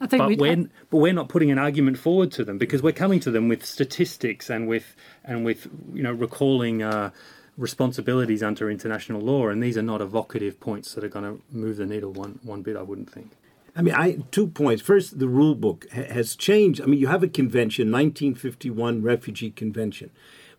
I 0.01 0.07
think 0.07 0.19
but 0.19 0.37
we're, 0.37 0.69
but 0.89 0.97
we're 0.97 1.13
not 1.13 1.29
putting 1.29 1.51
an 1.51 1.59
argument 1.59 1.97
forward 1.97 2.31
to 2.33 2.43
them 2.43 2.57
because 2.57 2.81
we're 2.81 2.91
coming 2.91 3.19
to 3.21 3.31
them 3.31 3.47
with 3.47 3.63
statistics 3.65 4.49
and 4.49 4.67
with 4.67 4.95
and 5.23 5.45
with 5.45 5.67
you 5.93 6.03
know 6.03 6.11
recalling 6.11 6.81
uh, 6.81 7.11
responsibilities 7.57 8.41
under 8.41 8.69
international 8.69 9.21
law, 9.21 9.47
and 9.47 9.61
these 9.61 9.77
are 9.77 9.83
not 9.83 10.01
evocative 10.01 10.59
points 10.59 10.93
that 10.93 11.03
are 11.03 11.09
going 11.09 11.25
to 11.25 11.41
move 11.51 11.77
the 11.77 11.85
needle 11.85 12.11
one 12.11 12.39
one 12.43 12.61
bit. 12.61 12.75
I 12.75 12.81
wouldn't 12.81 13.11
think. 13.11 13.31
I 13.75 13.81
mean, 13.81 13.95
I 13.95 14.17
two 14.31 14.47
points. 14.47 14.81
First, 14.81 15.19
the 15.19 15.27
rule 15.27 15.55
book 15.55 15.89
has 15.91 16.35
changed. 16.35 16.81
I 16.81 16.85
mean, 16.85 16.99
you 16.99 17.07
have 17.07 17.23
a 17.23 17.27
convention, 17.27 17.91
1951 17.91 19.01
Refugee 19.01 19.51
Convention 19.51 20.11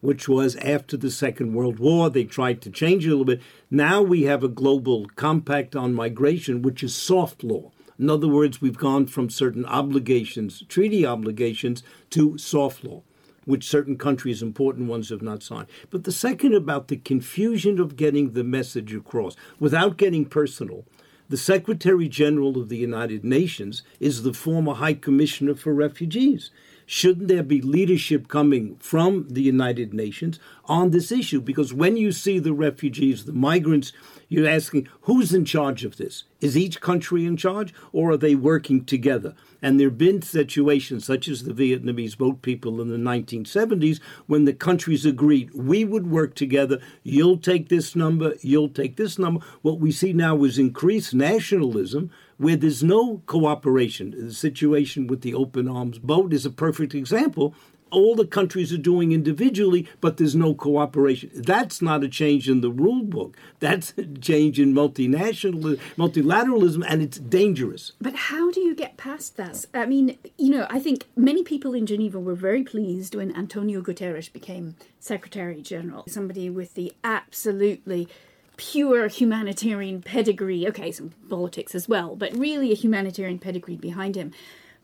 which 0.05 0.29
was 0.29 0.55
after 0.57 0.99
the 0.99 1.11
Second 1.11 1.55
World 1.55 1.79
War. 1.79 2.11
They 2.11 2.25
tried 2.25 2.61
to 2.61 2.71
change 2.71 3.07
it 3.07 3.09
a 3.09 3.13
little 3.13 3.25
bit. 3.25 3.41
Now 3.71 4.03
we 4.03 4.25
have 4.25 4.45
a 4.45 4.49
global 4.49 5.07
compact 5.17 5.75
on 5.75 5.95
migration, 5.95 6.61
which 6.61 6.83
is 6.83 6.95
soft 6.95 7.43
law. 7.43 7.73
In 7.99 8.11
other 8.11 8.29
words, 8.29 8.61
we've 8.61 8.77
gone 8.77 9.07
from 9.07 9.31
certain 9.31 9.65
obligations, 9.65 10.63
treaty 10.69 11.07
obligations, 11.07 11.83
to 12.11 12.37
soft 12.37 12.85
law, 12.85 13.03
which 13.47 13.67
certain 13.67 13.97
countries, 13.97 14.43
important 14.43 14.91
ones, 14.91 15.09
have 15.09 15.23
not 15.23 15.43
signed. 15.43 15.69
But 15.89 16.05
the 16.05 16.13
second 16.13 16.55
about 16.55 16.89
the 16.89 16.99
confusion 16.99 17.81
of 17.81 17.97
getting 17.97 18.33
the 18.33 18.45
message 18.45 18.93
across 18.95 19.37
without 19.59 19.97
getting 19.97 20.27
personal. 20.27 20.85
The 21.27 21.37
Secretary 21.39 22.07
General 22.07 22.59
of 22.59 22.69
the 22.69 22.77
United 22.77 23.25
Nations 23.25 23.83
is 23.99 24.23
the 24.23 24.35
former 24.35 24.75
High 24.75 24.93
Commissioner 24.93 25.55
for 25.55 25.73
Refugees. 25.73 26.51
Shouldn't 26.85 27.29
there 27.29 27.43
be 27.43 27.63
leadership 27.63 28.29
coming 28.29 28.77
from 28.77 29.29
the 29.31 29.41
United 29.41 29.95
Nations 29.95 30.39
on 30.67 30.91
this 30.91 31.11
issue? 31.11 31.41
Because 31.41 31.73
when 31.73 31.97
you 31.97 32.13
see 32.13 32.39
the 32.39 32.53
refugees, 32.53 33.25
the 33.25 33.33
migrants, 33.33 33.95
you're 34.29 34.49
asking 34.49 34.89
who's 35.03 35.33
in 35.33 35.45
charge 35.45 35.85
of 35.85 35.97
this? 35.97 36.25
Is 36.41 36.57
each 36.57 36.81
country 36.81 37.25
in 37.25 37.37
charge 37.37 37.73
or 37.93 38.11
are 38.11 38.17
they 38.17 38.35
working 38.35 38.85
together? 38.85 39.35
And 39.63 39.81
there 39.81 39.89
have 39.89 39.97
been 39.97 40.21
situations 40.21 41.07
such 41.07 41.27
as 41.29 41.45
the 41.45 41.55
Vietnamese 41.55 42.19
boat 42.19 42.43
people 42.43 42.81
in 42.83 42.89
the 42.89 42.97
1970s 42.97 44.01
when 44.27 44.45
the 44.45 44.53
countries 44.53 45.07
agreed 45.07 45.51
we 45.55 45.85
would 45.85 46.11
work 46.11 46.35
together. 46.35 46.81
You'll 47.03 47.39
take 47.39 47.69
this 47.69 47.97
number, 47.97 48.35
you'll 48.43 48.69
take 48.69 48.97
this 48.97 49.19
number. 49.19 49.45
What 49.63 49.81
we 49.81 49.91
see 49.91 50.13
now 50.13 50.45
is 50.45 50.59
increased 50.59 51.15
nationalism 51.15 52.11
where 52.37 52.57
there's 52.57 52.83
no 52.83 53.23
cooperation. 53.27 54.11
The 54.11 54.35
situation 54.35 55.07
with 55.07 55.23
the 55.23 55.35
open 55.35 55.69
arms 55.69 55.99
boat 55.99 56.33
is 56.33 56.45
a 56.45 56.51
perfect 56.51 56.95
example 56.95 57.55
all 57.95 58.15
the 58.15 58.27
countries 58.27 58.73
are 58.73 58.79
doing 58.79 59.13
individually, 59.13 59.89
but 60.01 60.17
there's 60.17 60.35
no 60.35 60.55
cooperation. 60.55 61.31
That's 61.35 61.81
not 61.81 62.05
a 62.05 62.09
change 62.09 62.49
in 62.49 62.61
the 62.61 62.71
rule 62.71 63.05
book. 63.05 63.37
That's 63.61 63.95
a 63.97 64.05
change 64.05 64.59
in 64.61 64.75
multinational 64.75 65.79
multilateralism, 65.97 66.85
and 66.87 67.03
it's 67.03 67.19
dangerous. 67.19 67.93
But 68.01 68.15
how 68.15 68.51
do 68.51 68.61
you 68.61 68.75
get 68.75 68.97
past 68.97 69.37
that? 69.37 69.65
I 69.73 69.87
mean, 69.87 70.19
you 70.39 70.51
know, 70.51 70.67
I 70.69 70.81
think 70.81 71.07
many 71.17 71.43
people 71.43 71.75
in 71.75 71.87
Geneva 71.87 72.19
were 72.19 72.35
very 72.35 72.65
pleased 72.65 73.15
when 73.15 73.35
Antonio 73.37 73.81
Guterres 73.81 74.33
became 74.33 74.77
Secretary 75.01 75.63
General, 75.63 76.05
somebody 76.09 76.51
with 76.51 76.75
the 76.75 76.93
absolutely 77.03 78.09
pure 78.57 79.09
humanitarian 79.09 80.03
pedigree. 80.03 80.67
Okay, 80.67 80.91
some 80.93 81.11
politics 81.29 81.75
as 81.75 81.89
well, 81.89 82.17
but 82.17 82.37
really 82.37 82.73
a 82.73 82.77
humanitarian 82.77 83.39
pedigree 83.39 83.77
behind 83.77 84.17
him. 84.17 84.33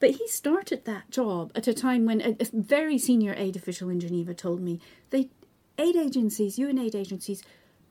But 0.01 0.13
he 0.13 0.27
started 0.29 0.87
that 0.87 1.11
job 1.11 1.53
at 1.55 1.69
a 1.69 1.75
time 1.75 2.07
when 2.07 2.21
a, 2.23 2.37
a 2.41 2.47
very 2.53 2.99
senior 2.99 3.35
aid 3.37 3.55
official 3.55 3.91
in 3.91 4.01
Geneva 4.01 4.35
told 4.35 4.61
me 4.61 4.81
they 5.11 5.29
aid 5.79 5.95
agencies, 5.95 6.59
UN 6.59 6.79
aid 6.79 6.95
agencies, 6.95 7.43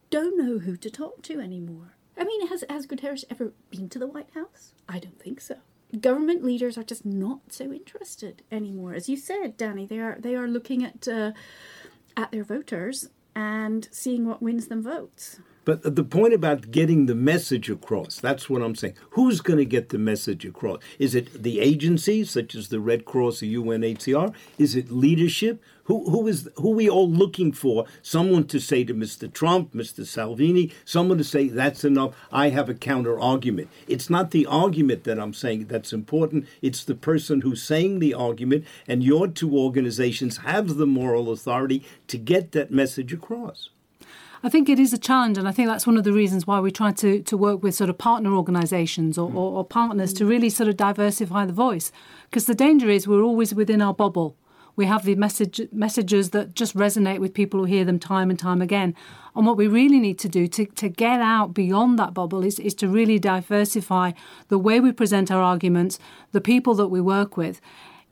don't 0.09 0.37
know 0.37 0.57
who 0.57 0.75
to 0.75 0.89
talk 0.89 1.21
to 1.23 1.39
anymore. 1.39 1.93
I 2.17 2.23
mean, 2.23 2.47
has 2.47 2.65
has 2.69 2.87
Guterres 2.87 3.23
ever 3.29 3.53
been 3.69 3.89
to 3.89 3.99
the 3.99 4.07
White 4.07 4.31
House? 4.33 4.73
I 4.89 4.99
don't 4.99 5.19
think 5.19 5.39
so. 5.39 5.57
Government 6.01 6.43
leaders 6.43 6.77
are 6.77 6.83
just 6.83 7.05
not 7.05 7.39
so 7.49 7.71
interested 7.71 8.43
anymore. 8.51 8.93
As 8.93 9.07
you 9.07 9.15
said, 9.15 9.55
Danny, 9.55 9.85
they 9.85 9.99
are 9.99 10.17
they 10.19 10.35
are 10.35 10.47
looking 10.47 10.83
at 10.83 11.07
uh, 11.07 11.31
at 12.17 12.31
their 12.31 12.43
voters 12.43 13.09
and 13.35 13.87
seeing 13.91 14.25
what 14.25 14.41
wins 14.41 14.67
them 14.67 14.83
votes. 14.83 15.39
But 15.65 15.95
the 15.95 16.03
point 16.03 16.33
about 16.33 16.71
getting 16.71 17.05
the 17.05 17.15
message 17.15 17.69
across, 17.69 18.19
that's 18.19 18.49
what 18.49 18.61
I'm 18.61 18.75
saying. 18.75 18.95
Who's 19.11 19.41
going 19.41 19.59
to 19.59 19.65
get 19.65 19.89
the 19.89 19.97
message 19.97 20.45
across? 20.45 20.79
Is 20.97 21.13
it 21.13 21.43
the 21.43 21.59
agencies, 21.59 22.31
such 22.31 22.55
as 22.55 22.69
the 22.69 22.79
Red 22.79 23.05
Cross 23.05 23.43
or 23.43 23.47
UNHCR? 23.47 24.33
Is 24.57 24.75
it 24.75 24.89
leadership? 24.91 25.61
Who, 25.83 26.09
who 26.09 26.27
is 26.27 26.47
who 26.57 26.71
are 26.73 26.75
we 26.75 26.87
all 26.87 27.09
looking 27.09 27.51
for? 27.51 27.85
Someone 28.03 28.45
to 28.45 28.59
say 28.59 28.83
to 28.83 28.93
Mr. 28.93 29.31
Trump, 29.31 29.73
Mr. 29.73 30.05
Salvini, 30.05 30.71
someone 30.85 31.17
to 31.17 31.23
say 31.23 31.49
that's 31.49 31.83
enough. 31.83 32.15
I 32.31 32.49
have 32.49 32.69
a 32.69 32.75
counter 32.75 33.19
argument. 33.19 33.69
It's 33.87 34.07
not 34.07 34.29
the 34.29 34.45
argument 34.45 35.03
that 35.05 35.19
I'm 35.19 35.33
saying 35.33 35.65
that's 35.65 35.91
important. 35.91 36.45
It's 36.61 36.83
the 36.83 36.93
person 36.93 37.41
who's 37.41 37.63
saying 37.63 37.99
the 37.99 38.13
argument, 38.13 38.65
and 38.87 39.03
your 39.03 39.27
two 39.27 39.57
organizations 39.57 40.37
have 40.37 40.77
the 40.77 40.85
moral 40.85 41.31
authority 41.31 41.83
to 42.07 42.19
get 42.19 42.51
that 42.51 42.69
message 42.69 43.11
across. 43.11 43.69
I 44.41 44.47
think 44.47 44.69
it 44.69 44.79
is 44.79 44.93
a 44.93 44.97
challenge, 44.97 45.37
and 45.37 45.47
I 45.49 45.51
think 45.51 45.67
that's 45.67 45.85
one 45.85 45.97
of 45.97 46.05
the 46.05 46.13
reasons 46.13 46.47
why 46.47 46.61
we 46.61 46.71
try 46.71 46.93
to, 46.93 47.21
to 47.21 47.37
work 47.37 47.61
with 47.61 47.75
sort 47.75 47.89
of 47.89 47.97
partner 47.97 48.31
organisations 48.33 49.17
or, 49.17 49.29
mm. 49.29 49.35
or, 49.35 49.57
or, 49.57 49.65
partners 49.65 50.13
to 50.13 50.25
really 50.25 50.49
sort 50.49 50.69
of 50.69 50.77
diversify 50.77 51.45
the 51.45 51.53
voice. 51.53 51.91
Because 52.29 52.45
the 52.45 52.55
danger 52.55 52.89
is 52.89 53.05
we're 53.05 53.21
always 53.21 53.53
within 53.53 53.81
our 53.81 53.93
bubble. 53.93 54.37
We 54.77 54.85
have 54.85 55.03
the 55.03 55.15
message, 55.15 55.59
messages 55.73 56.29
that 56.29 56.55
just 56.55 56.73
resonate 56.73 57.19
with 57.19 57.33
people 57.33 57.59
who 57.59 57.65
hear 57.65 57.83
them 57.83 57.99
time 57.99 58.29
and 58.29 58.39
time 58.39 58.61
again. 58.61 58.95
And 59.35 59.45
what 59.45 59.57
we 59.57 59.67
really 59.67 59.99
need 59.99 60.17
to 60.19 60.29
do 60.29 60.47
to, 60.47 60.65
to 60.65 60.87
get 60.87 61.19
out 61.19 61.53
beyond 61.53 61.99
that 61.99 62.13
bubble 62.13 62.45
is, 62.45 62.59
is 62.59 62.73
to 62.75 62.87
really 62.87 63.19
diversify 63.19 64.13
the 64.47 64.57
way 64.57 64.79
we 64.79 64.93
present 64.93 65.31
our 65.31 65.41
arguments, 65.41 65.99
the 66.31 66.39
people 66.39 66.75
that 66.75 66.87
we 66.87 67.01
work 67.01 67.35
with 67.35 67.59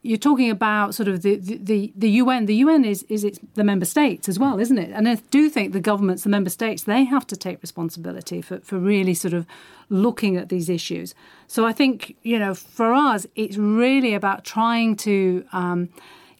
you're 0.08 0.16
talking 0.16 0.50
about 0.50 0.94
sort 0.94 1.06
of 1.06 1.20
the, 1.20 1.36
the, 1.36 1.92
the 1.94 2.08
UN. 2.12 2.46
The 2.46 2.54
UN 2.54 2.86
is, 2.86 3.02
is 3.10 3.24
it's 3.24 3.38
the 3.56 3.62
member 3.62 3.84
states 3.84 4.26
as 4.26 4.38
well, 4.38 4.58
isn't 4.58 4.78
it? 4.78 4.90
And 4.90 5.06
I 5.06 5.16
do 5.30 5.50
think 5.50 5.74
the 5.74 5.80
governments, 5.80 6.22
the 6.22 6.30
member 6.30 6.48
states, 6.48 6.84
they 6.84 7.04
have 7.04 7.26
to 7.26 7.36
take 7.36 7.60
responsibility 7.60 8.40
for, 8.40 8.60
for 8.60 8.78
really 8.78 9.12
sort 9.12 9.34
of 9.34 9.44
looking 9.90 10.38
at 10.38 10.48
these 10.48 10.70
issues. 10.70 11.14
So 11.46 11.66
I 11.66 11.74
think, 11.74 12.16
you 12.22 12.38
know, 12.38 12.54
for 12.54 12.94
us, 12.94 13.26
it's 13.36 13.58
really 13.58 14.14
about 14.14 14.44
trying 14.44 14.96
to 14.96 15.44
um, 15.52 15.90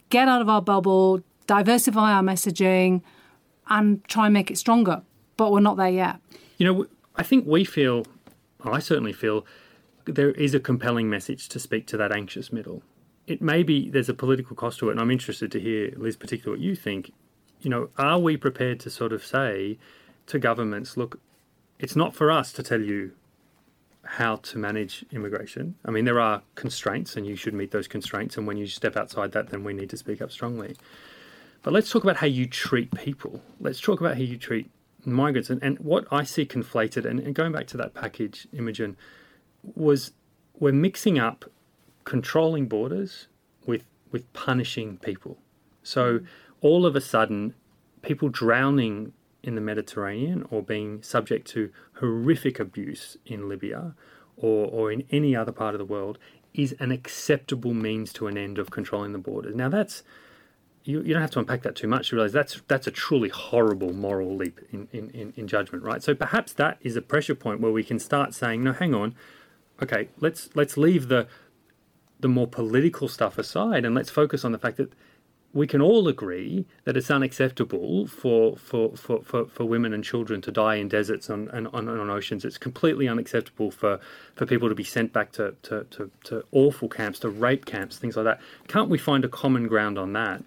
get 0.09 0.29
out 0.29 0.41
of 0.41 0.49
our 0.49 0.63
bubble, 0.63 1.23
diversify 1.47 2.13
our 2.13 2.23
messaging, 2.23 3.03
and 3.69 4.03
try 4.09 4.29
and 4.29 4.33
make 4.33 4.51
it 4.51 4.57
stronger. 4.57 5.03
But 5.37 5.53
we're 5.53 5.61
not 5.61 5.77
there 5.77 5.91
yet. 5.91 6.21
You 6.57 6.73
know, 6.73 6.87
I 7.17 7.23
think 7.23 7.47
we 7.47 7.67
feel, 7.67 8.07
I 8.65 8.79
certainly 8.79 9.13
feel, 9.13 9.45
there 10.07 10.31
is 10.31 10.55
a 10.55 10.61
compelling 10.61 11.11
message 11.11 11.51
to 11.51 11.59
speak 11.59 11.87
to 11.89 11.99
that 11.99 12.13
anxious 12.13 12.51
middle 12.51 12.83
it 13.29 13.43
may 13.43 13.63
be 13.63 13.91
there's 13.91 14.09
a 14.09 14.15
political 14.15 14.57
cost 14.57 14.79
to 14.79 14.89
it, 14.89 14.93
and 14.93 15.01
I'm 15.01 15.11
interested 15.11 15.53
to 15.53 15.61
hear, 15.61 15.93
Liz, 15.97 16.17
particularly 16.17 16.59
what 16.59 16.65
you 16.65 16.75
think. 16.75 17.13
You 17.61 17.71
know, 17.71 17.91
are 17.99 18.19
we 18.19 18.37
prepared 18.37 18.81
to 18.81 18.91
sort 18.91 19.13
of 19.13 19.25
say 19.25 19.79
to 20.27 20.39
governments, 20.39 20.97
look, 20.97 21.21
it's 21.79 21.95
not 21.95 22.15
for 22.15 22.31
us 22.31 22.53
to 22.53 22.63
tell 22.63 22.81
you 22.81 23.13
how 24.03 24.37
to 24.37 24.57
manage 24.57 25.05
immigration. 25.13 25.75
I 25.85 25.91
mean, 25.91 26.07
there 26.07 26.21
are 26.21 26.43
constraints, 26.55 27.17
and 27.17 27.27
you 27.27 27.37
should 27.37 27.53
meet 27.53 27.71
those 27.71 27.87
constraints. 27.87 28.39
And 28.39 28.47
when 28.47 28.57
you 28.57 28.67
step 28.67 28.97
outside 28.97 29.33
that, 29.33 29.51
then 29.51 29.63
we 29.63 29.75
need 29.75 29.91
to 29.91 29.99
speak 29.99 30.23
up 30.23 30.33
strongly. 30.33 30.77
But 31.63 31.75
let's 31.75 31.91
talk 31.91 32.05
about 32.05 32.17
how 32.17 32.27
you 32.27 32.47
treat 32.47 32.95
people. 32.95 33.43
Let's 33.61 33.81
talk 33.81 34.01
about 34.01 34.15
how 34.15 34.23
you 34.23 34.39
treat 34.39 34.71
migrants. 35.05 35.51
And, 35.51 35.63
and 35.63 35.79
what 35.81 36.07
I 36.11 36.23
see 36.23 36.47
conflated, 36.47 37.05
and, 37.05 37.21
and 37.21 37.35
going 37.35 37.53
back 37.53 37.67
to 37.69 37.77
that 37.77 37.93
package, 37.93 38.49
Imogen, 38.53 38.97
was 39.75 40.13
we're 40.59 40.73
mixing 40.73 41.19
up 41.19 41.45
controlling 42.09 42.67
borders 42.67 43.29
with 43.67 43.85
with 44.11 44.33
punishing 44.33 44.97
people. 44.97 45.37
So 45.83 46.21
all 46.63 46.87
of 46.87 46.97
a 46.97 47.03
sudden, 47.03 47.55
people 48.01 48.31
drowning 48.31 49.13
in 49.43 49.55
the 49.57 49.61
Mediterranean 49.61 50.47
or 50.51 50.63
being 50.63 51.03
subject 51.03 51.47
to 51.49 51.71
horrific 52.01 52.59
abuse 52.59 53.19
in 53.27 53.47
Libya 53.47 53.95
or, 54.39 54.67
or 54.69 54.91
in 54.91 55.05
any 55.11 55.37
other 55.37 55.53
part 55.53 55.75
of 55.75 55.79
the 55.79 55.85
world 55.85 56.17
is 56.55 56.75
an 56.81 56.91
acceptable 56.91 57.75
means 57.75 58.11
to 58.15 58.27
an 58.27 58.39
end 58.39 58.59
of 58.59 58.71
controlling 58.71 59.13
the 59.13 59.19
borders. 59.19 59.55
Now 59.55 59.69
that's 59.69 60.03
you, 60.85 61.03
you 61.03 61.13
don't 61.13 61.21
have 61.21 61.33
to 61.33 61.41
unpack 61.41 61.63
that 61.65 61.77
too 61.77 61.89
much 61.89 62.09
to 62.09 62.17
realize 62.17 62.33
that's 62.33 62.63
that's 62.69 62.87
a 62.87 62.91
truly 62.91 63.29
horrible 63.29 63.93
moral 63.93 64.35
leap 64.35 64.61
in, 64.73 64.89
in, 64.93 65.11
in, 65.11 65.35
in 65.37 65.47
judgment, 65.47 65.85
right? 65.85 66.03
So 66.03 66.15
perhaps 66.15 66.55
that 66.55 66.79
is 66.81 66.97
a 66.97 67.03
pressure 67.03 67.35
point 67.35 67.61
where 67.61 67.73
we 67.73 67.85
can 67.85 67.99
start 67.99 68.33
saying, 68.33 68.65
no, 68.65 68.73
hang 68.73 68.95
on, 68.95 69.15
okay, 69.83 70.09
let's 70.21 70.49
let's 70.55 70.79
leave 70.79 71.09
the 71.09 71.29
the 72.21 72.29
more 72.29 72.47
political 72.47 73.09
stuff 73.09 73.39
aside 73.39 73.85
and 73.85 73.95
let's 73.95 74.11
focus 74.11 74.45
on 74.45 74.53
the 74.53 74.59
fact 74.59 74.77
that 74.77 74.93
we 75.55 75.67
can 75.67 75.81
all 75.81 76.09
agree 76.09 76.67
that 76.85 76.97
it's 76.97 77.11
unacceptable 77.11 78.07
for, 78.07 78.57
for, 78.57 78.95
for, 78.97 79.23
for, 79.23 79.47
for 79.47 79.65
women 79.65 79.95
and 79.95 80.05
children 80.05 80.43
to 80.43 80.53
die 80.53 80.75
in 80.75 80.89
deserts 80.89 81.31
and 81.31 81.49
on, 81.51 81.67
on, 81.69 81.89
on, 81.89 82.11
oceans. 82.11 82.45
It's 82.45 82.59
completely 82.59 83.09
unacceptable 83.09 83.71
for, 83.71 83.99
for 84.35 84.45
people 84.45 84.69
to 84.69 84.75
be 84.75 84.85
sent 84.85 85.13
back 85.13 85.33
to, 85.33 85.55
to, 85.63 85.85
to, 85.85 86.11
to 86.25 86.45
awful 86.53 86.89
camps, 86.89 87.19
to 87.21 87.31
rape 87.31 87.65
camps, 87.65 87.99
things 87.99 88.17
like 88.17 88.25
that. 88.25 88.41
Can't 88.69 88.91
we 88.91 88.99
find 88.99 89.25
a 89.25 89.29
common 89.29 89.69
ground 89.69 89.99
on 89.99 90.13
that 90.13 90.45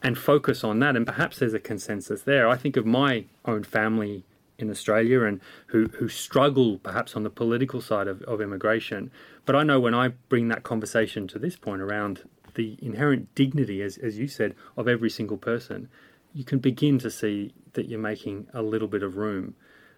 and 0.00 0.16
focus 0.16 0.62
on 0.62 0.78
that? 0.78 0.94
And 0.94 1.04
perhaps 1.04 1.40
there's 1.40 1.54
a 1.54 1.60
consensus 1.60 2.22
there. 2.22 2.48
I 2.48 2.56
think 2.56 2.76
of 2.76 2.86
my 2.86 3.24
own 3.44 3.64
family 3.64 4.22
in 4.58 4.70
Australia 4.70 5.22
and 5.22 5.40
who, 5.68 5.86
who 5.98 6.08
struggle 6.08 6.78
perhaps 6.78 7.14
on 7.14 7.22
the 7.22 7.30
political 7.30 7.80
side 7.80 8.08
of, 8.08 8.22
of 8.22 8.40
immigration. 8.40 9.10
But 9.44 9.56
I 9.56 9.62
know 9.62 9.80
when 9.80 9.94
I 9.94 10.08
bring 10.28 10.48
that 10.48 10.62
conversation 10.62 11.26
to 11.28 11.38
this 11.38 11.56
point 11.56 11.82
around 11.82 12.22
the 12.54 12.78
inherent 12.80 13.34
dignity, 13.34 13.82
as, 13.82 13.98
as 13.98 14.18
you 14.18 14.28
said, 14.28 14.54
of 14.76 14.88
every 14.88 15.10
single 15.10 15.36
person, 15.36 15.88
you 16.32 16.44
can 16.44 16.58
begin 16.58 16.98
to 16.98 17.10
see 17.10 17.52
that 17.74 17.88
you're 17.88 17.98
making 17.98 18.46
a 18.52 18.62
little 18.62 18.88
bit 18.88 19.02
of 19.02 19.16
room. 19.16 19.54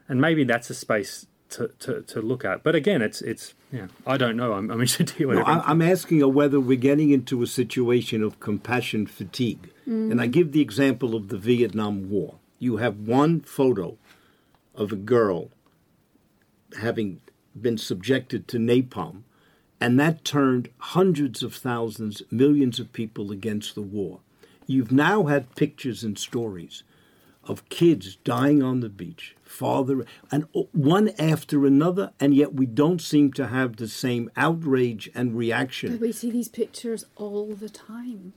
And 0.08 0.20
maybe 0.20 0.44
that's 0.44 0.70
a 0.70 0.74
space 0.74 1.26
to, 1.50 1.68
to, 1.80 2.02
to 2.02 2.20
look 2.20 2.44
at. 2.44 2.62
But 2.62 2.74
again, 2.74 3.02
it's 3.02 3.22
it's 3.22 3.54
yeah, 3.72 3.88
I 4.06 4.16
don't 4.16 4.36
know. 4.36 4.52
I'm, 4.52 4.70
I'm 4.70 4.80
interested 4.80 5.08
to 5.08 5.14
hear 5.14 5.34
no, 5.34 5.42
I'm 5.44 5.82
asking 5.82 6.20
whether 6.32 6.60
we're 6.60 6.76
getting 6.76 7.10
into 7.10 7.42
a 7.42 7.46
situation 7.46 8.22
of 8.22 8.40
compassion 8.40 9.06
fatigue. 9.06 9.70
Mm. 9.86 10.12
And 10.12 10.20
I 10.20 10.26
give 10.26 10.52
the 10.52 10.60
example 10.60 11.14
of 11.14 11.28
the 11.28 11.38
Vietnam 11.38 12.10
War. 12.10 12.36
You 12.58 12.78
have 12.78 12.98
one 12.98 13.40
photo 13.40 13.98
of 14.78 14.92
a 14.92 14.96
girl 14.96 15.50
having 16.80 17.20
been 17.60 17.76
subjected 17.76 18.46
to 18.48 18.58
napalm, 18.58 19.24
and 19.80 19.98
that 19.98 20.24
turned 20.24 20.70
hundreds 20.78 21.42
of 21.42 21.54
thousands, 21.54 22.22
millions 22.30 22.78
of 22.78 22.92
people 22.92 23.30
against 23.32 23.74
the 23.74 23.82
war. 23.82 24.20
You've 24.66 24.92
now 24.92 25.24
had 25.24 25.56
pictures 25.56 26.04
and 26.04 26.18
stories 26.18 26.84
of 27.44 27.68
kids 27.70 28.16
dying 28.24 28.62
on 28.62 28.80
the 28.80 28.88
beach, 28.88 29.34
father, 29.42 30.04
and 30.30 30.46
one 30.72 31.08
after 31.18 31.66
another, 31.66 32.12
and 32.20 32.34
yet 32.34 32.54
we 32.54 32.66
don't 32.66 33.00
seem 33.00 33.32
to 33.32 33.48
have 33.48 33.76
the 33.76 33.88
same 33.88 34.30
outrage 34.36 35.10
and 35.14 35.36
reaction. 35.36 35.92
But 35.92 36.00
we 36.00 36.12
see 36.12 36.30
these 36.30 36.48
pictures 36.48 37.06
all 37.16 37.54
the 37.54 37.70
time 37.70 38.34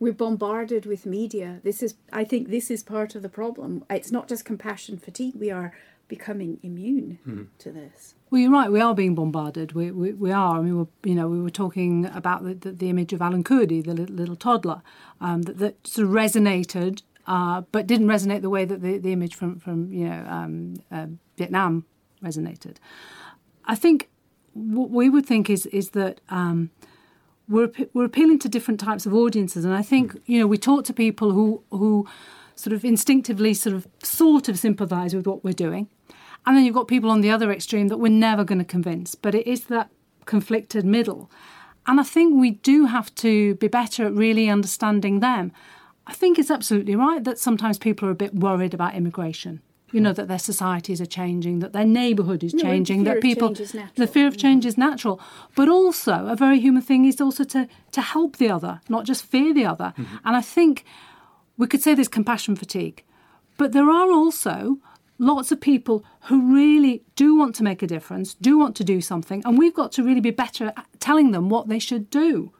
we're 0.00 0.14
bombarded 0.14 0.86
with 0.86 1.04
media. 1.04 1.60
This 1.62 1.82
is, 1.82 1.94
I 2.12 2.24
think, 2.24 2.48
this 2.48 2.70
is 2.70 2.82
part 2.82 3.14
of 3.14 3.22
the 3.22 3.28
problem. 3.28 3.84
It's 3.90 4.10
not 4.10 4.28
just 4.28 4.46
compassion 4.46 4.96
fatigue. 4.98 5.34
We 5.36 5.50
are 5.50 5.74
becoming 6.08 6.58
immune 6.62 7.18
mm. 7.28 7.46
to 7.58 7.70
this. 7.70 8.14
Well, 8.30 8.40
you're 8.40 8.50
right. 8.50 8.72
We 8.72 8.80
are 8.80 8.94
being 8.94 9.14
bombarded. 9.14 9.72
We 9.72 9.90
we, 9.90 10.12
we 10.14 10.32
are. 10.32 10.58
I 10.58 10.62
mean, 10.62 10.78
we're, 10.78 10.86
you 11.04 11.14
know, 11.14 11.28
we 11.28 11.40
were 11.40 11.50
talking 11.50 12.06
about 12.06 12.42
the, 12.44 12.54
the, 12.54 12.72
the 12.72 12.88
image 12.88 13.12
of 13.12 13.20
Alan 13.20 13.44
Kurdi, 13.44 13.84
the 13.84 13.94
little, 13.94 14.16
little 14.16 14.36
toddler, 14.36 14.82
um, 15.20 15.42
that, 15.42 15.58
that 15.58 15.86
sort 15.86 16.08
of 16.08 16.14
resonated, 16.14 17.02
uh, 17.26 17.60
but 17.70 17.86
didn't 17.86 18.08
resonate 18.08 18.40
the 18.40 18.50
way 18.50 18.64
that 18.64 18.80
the, 18.80 18.98
the 18.98 19.12
image 19.12 19.34
from 19.34 19.60
from 19.60 19.92
you 19.92 20.08
know 20.08 20.24
um, 20.28 20.76
uh, 20.90 21.06
Vietnam 21.36 21.84
resonated. 22.24 22.76
I 23.66 23.74
think 23.74 24.08
what 24.54 24.90
we 24.90 25.10
would 25.10 25.26
think 25.26 25.50
is 25.50 25.66
is 25.66 25.90
that. 25.90 26.22
Um, 26.30 26.70
we're 27.50 27.70
we're 27.92 28.04
appealing 28.04 28.38
to 28.38 28.48
different 28.48 28.80
types 28.80 29.04
of 29.04 29.12
audiences, 29.12 29.64
and 29.64 29.74
I 29.74 29.82
think 29.82 30.14
mm. 30.14 30.20
you 30.26 30.38
know 30.38 30.46
we 30.46 30.56
talk 30.56 30.84
to 30.86 30.92
people 30.92 31.32
who 31.32 31.62
who 31.70 32.06
sort 32.54 32.72
of 32.72 32.84
instinctively 32.84 33.52
sort 33.54 33.74
of 33.74 33.86
sort 34.02 34.48
of 34.48 34.58
sympathise 34.58 35.14
with 35.14 35.26
what 35.26 35.44
we're 35.44 35.52
doing, 35.52 35.88
and 36.46 36.56
then 36.56 36.64
you've 36.64 36.74
got 36.74 36.88
people 36.88 37.10
on 37.10 37.20
the 37.20 37.30
other 37.30 37.52
extreme 37.52 37.88
that 37.88 37.98
we're 37.98 38.08
never 38.08 38.44
going 38.44 38.60
to 38.60 38.64
convince. 38.64 39.14
But 39.14 39.34
it 39.34 39.46
is 39.46 39.64
that 39.64 39.90
conflicted 40.24 40.84
middle, 40.84 41.30
and 41.86 42.00
I 42.00 42.04
think 42.04 42.40
we 42.40 42.52
do 42.52 42.86
have 42.86 43.14
to 43.16 43.56
be 43.56 43.68
better 43.68 44.06
at 44.06 44.12
really 44.14 44.48
understanding 44.48 45.20
them. 45.20 45.52
I 46.06 46.14
think 46.14 46.38
it's 46.38 46.50
absolutely 46.50 46.96
right 46.96 47.22
that 47.24 47.38
sometimes 47.38 47.78
people 47.78 48.08
are 48.08 48.12
a 48.12 48.16
bit 48.16 48.34
worried 48.34 48.74
about 48.74 48.94
immigration 48.94 49.60
you 49.92 50.00
know 50.00 50.12
that 50.12 50.28
their 50.28 50.38
societies 50.38 51.00
are 51.00 51.06
changing 51.20 51.58
that 51.60 51.72
their 51.72 51.84
neighborhood 51.86 52.42
is 52.44 52.54
No, 52.54 52.62
changing 52.62 52.98
fear 53.04 53.04
that 53.12 53.16
of 53.18 53.22
people 53.22 53.48
change 53.48 53.60
is 53.60 53.74
natural. 53.74 54.06
the 54.06 54.12
fear 54.12 54.26
of 54.26 54.36
change 54.36 54.64
is 54.66 54.76
natural. 54.78 55.20
But 55.54 55.68
also 55.68 56.26
a 56.26 56.36
very 56.36 56.60
human 56.60 56.82
thing 56.82 57.04
is 57.06 57.20
also 57.20 57.44
to 57.44 57.66
to 57.92 58.00
help 58.00 58.36
the 58.36 58.50
other 58.50 58.80
not 58.88 59.04
just 59.04 59.24
fear 59.24 59.52
the 59.54 59.66
other. 59.66 59.92
Mm-hmm. 59.96 60.16
And 60.26 60.36
i 60.36 60.40
think 60.54 60.84
we 61.58 61.66
could 61.66 61.82
say 61.82 61.94
there's 61.94 62.08
compassion 62.08 62.56
fatigue. 62.56 63.04
But 63.58 63.72
there 63.72 63.90
are 63.90 64.10
also 64.10 64.78
lots 65.20 65.52
of 65.52 65.60
people 65.60 66.02
who 66.22 66.52
really 66.52 67.02
do 67.14 67.36
want 67.36 67.54
to 67.54 67.62
make 67.62 67.82
a 67.82 67.86
difference, 67.86 68.34
do 68.34 68.58
want 68.58 68.74
to 68.76 68.84
do 68.84 69.00
something, 69.00 69.42
and 69.44 69.58
we've 69.58 69.74
got 69.74 69.92
to 69.92 70.02
really 70.02 70.20
be 70.20 70.30
better 70.30 70.72
at 70.76 70.86
telling 70.98 71.30
them 71.30 71.48
what 71.48 71.68
they 71.68 71.78
should 71.78 72.10
do. 72.10 72.52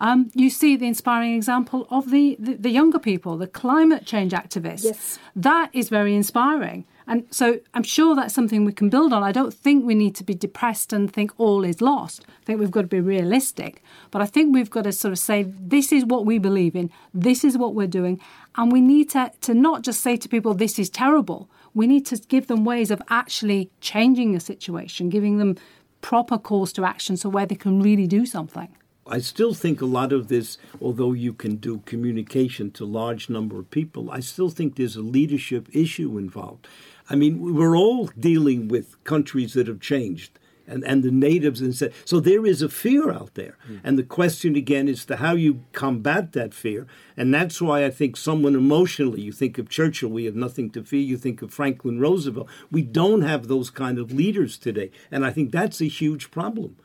Um, 0.00 0.30
you 0.34 0.50
see 0.50 0.76
the 0.76 0.86
inspiring 0.86 1.34
example 1.34 1.86
of 1.90 2.10
the, 2.10 2.36
the, 2.38 2.54
the 2.54 2.70
younger 2.70 2.98
people, 2.98 3.36
the 3.36 3.46
climate 3.46 4.04
change 4.04 4.32
activists. 4.32 4.84
Yes. 4.84 5.18
That 5.34 5.70
is 5.72 5.88
very 5.88 6.14
inspiring. 6.14 6.84
And 7.06 7.24
so 7.30 7.58
I'm 7.72 7.82
sure 7.82 8.14
that's 8.14 8.34
something 8.34 8.64
we 8.64 8.72
can 8.72 8.90
build 8.90 9.12
on. 9.14 9.22
I 9.22 9.32
don't 9.32 9.54
think 9.54 9.84
we 9.84 9.94
need 9.94 10.14
to 10.16 10.24
be 10.24 10.34
depressed 10.34 10.92
and 10.92 11.10
think 11.10 11.32
all 11.38 11.64
is 11.64 11.80
lost. 11.80 12.26
I 12.28 12.44
think 12.44 12.60
we've 12.60 12.70
got 12.70 12.82
to 12.82 12.86
be 12.88 13.00
realistic. 13.00 13.82
But 14.10 14.20
I 14.20 14.26
think 14.26 14.52
we've 14.52 14.68
got 14.68 14.84
to 14.84 14.92
sort 14.92 15.12
of 15.12 15.18
say, 15.18 15.44
this 15.44 15.90
is 15.90 16.04
what 16.04 16.26
we 16.26 16.38
believe 16.38 16.76
in, 16.76 16.90
this 17.14 17.44
is 17.44 17.56
what 17.56 17.74
we're 17.74 17.86
doing. 17.86 18.20
And 18.56 18.70
we 18.70 18.82
need 18.82 19.08
to, 19.10 19.32
to 19.40 19.54
not 19.54 19.82
just 19.82 20.02
say 20.02 20.16
to 20.18 20.28
people, 20.28 20.52
this 20.52 20.78
is 20.78 20.90
terrible. 20.90 21.48
We 21.78 21.86
need 21.86 22.06
to 22.06 22.16
give 22.16 22.48
them 22.48 22.64
ways 22.64 22.90
of 22.90 23.00
actually 23.08 23.70
changing 23.80 24.32
the 24.32 24.40
situation, 24.40 25.10
giving 25.10 25.38
them 25.38 25.54
proper 26.00 26.36
calls 26.36 26.72
to 26.72 26.84
action 26.84 27.16
so 27.16 27.28
where 27.28 27.46
they 27.46 27.54
can 27.54 27.80
really 27.80 28.08
do 28.08 28.26
something. 28.26 28.66
I 29.06 29.20
still 29.20 29.54
think 29.54 29.80
a 29.80 29.86
lot 29.86 30.12
of 30.12 30.26
this, 30.26 30.58
although 30.82 31.12
you 31.12 31.32
can 31.32 31.54
do 31.54 31.78
communication 31.86 32.72
to 32.72 32.84
large 32.84 33.30
number 33.30 33.60
of 33.60 33.70
people, 33.70 34.10
I 34.10 34.18
still 34.18 34.50
think 34.50 34.74
there's 34.74 34.96
a 34.96 35.02
leadership 35.02 35.68
issue 35.72 36.18
involved. 36.18 36.66
I 37.08 37.14
mean, 37.14 37.54
we're 37.54 37.78
all 37.78 38.10
dealing 38.18 38.66
with 38.66 39.02
countries 39.04 39.52
that 39.52 39.68
have 39.68 39.78
changed. 39.78 40.36
And, 40.70 40.84
and 40.84 41.02
the 41.02 41.10
natives 41.10 41.62
and 41.62 41.74
so, 41.74 41.88
so 42.04 42.20
there 42.20 42.44
is 42.44 42.60
a 42.60 42.68
fear 42.68 43.10
out 43.10 43.34
there 43.34 43.56
hmm. 43.66 43.78
and 43.82 43.98
the 43.98 44.02
question 44.02 44.54
again 44.54 44.86
is 44.86 45.06
to 45.06 45.16
how 45.16 45.32
you 45.32 45.64
combat 45.72 46.32
that 46.32 46.52
fear 46.52 46.86
and 47.16 47.32
that's 47.32 47.62
why 47.62 47.86
i 47.86 47.90
think 47.90 48.18
someone 48.18 48.54
emotionally 48.54 49.22
you 49.22 49.32
think 49.32 49.56
of 49.56 49.70
churchill 49.70 50.10
we 50.10 50.26
have 50.26 50.34
nothing 50.34 50.68
to 50.68 50.84
fear 50.84 51.00
you 51.00 51.16
think 51.16 51.40
of 51.40 51.54
franklin 51.54 51.98
roosevelt 51.98 52.46
we 52.70 52.82
don't 52.82 53.22
have 53.22 53.48
those 53.48 53.70
kind 53.70 53.98
of 53.98 54.12
leaders 54.12 54.58
today 54.58 54.90
and 55.10 55.24
i 55.24 55.30
think 55.30 55.50
that's 55.50 55.80
a 55.80 55.86
huge 55.86 56.30
problem 56.30 56.76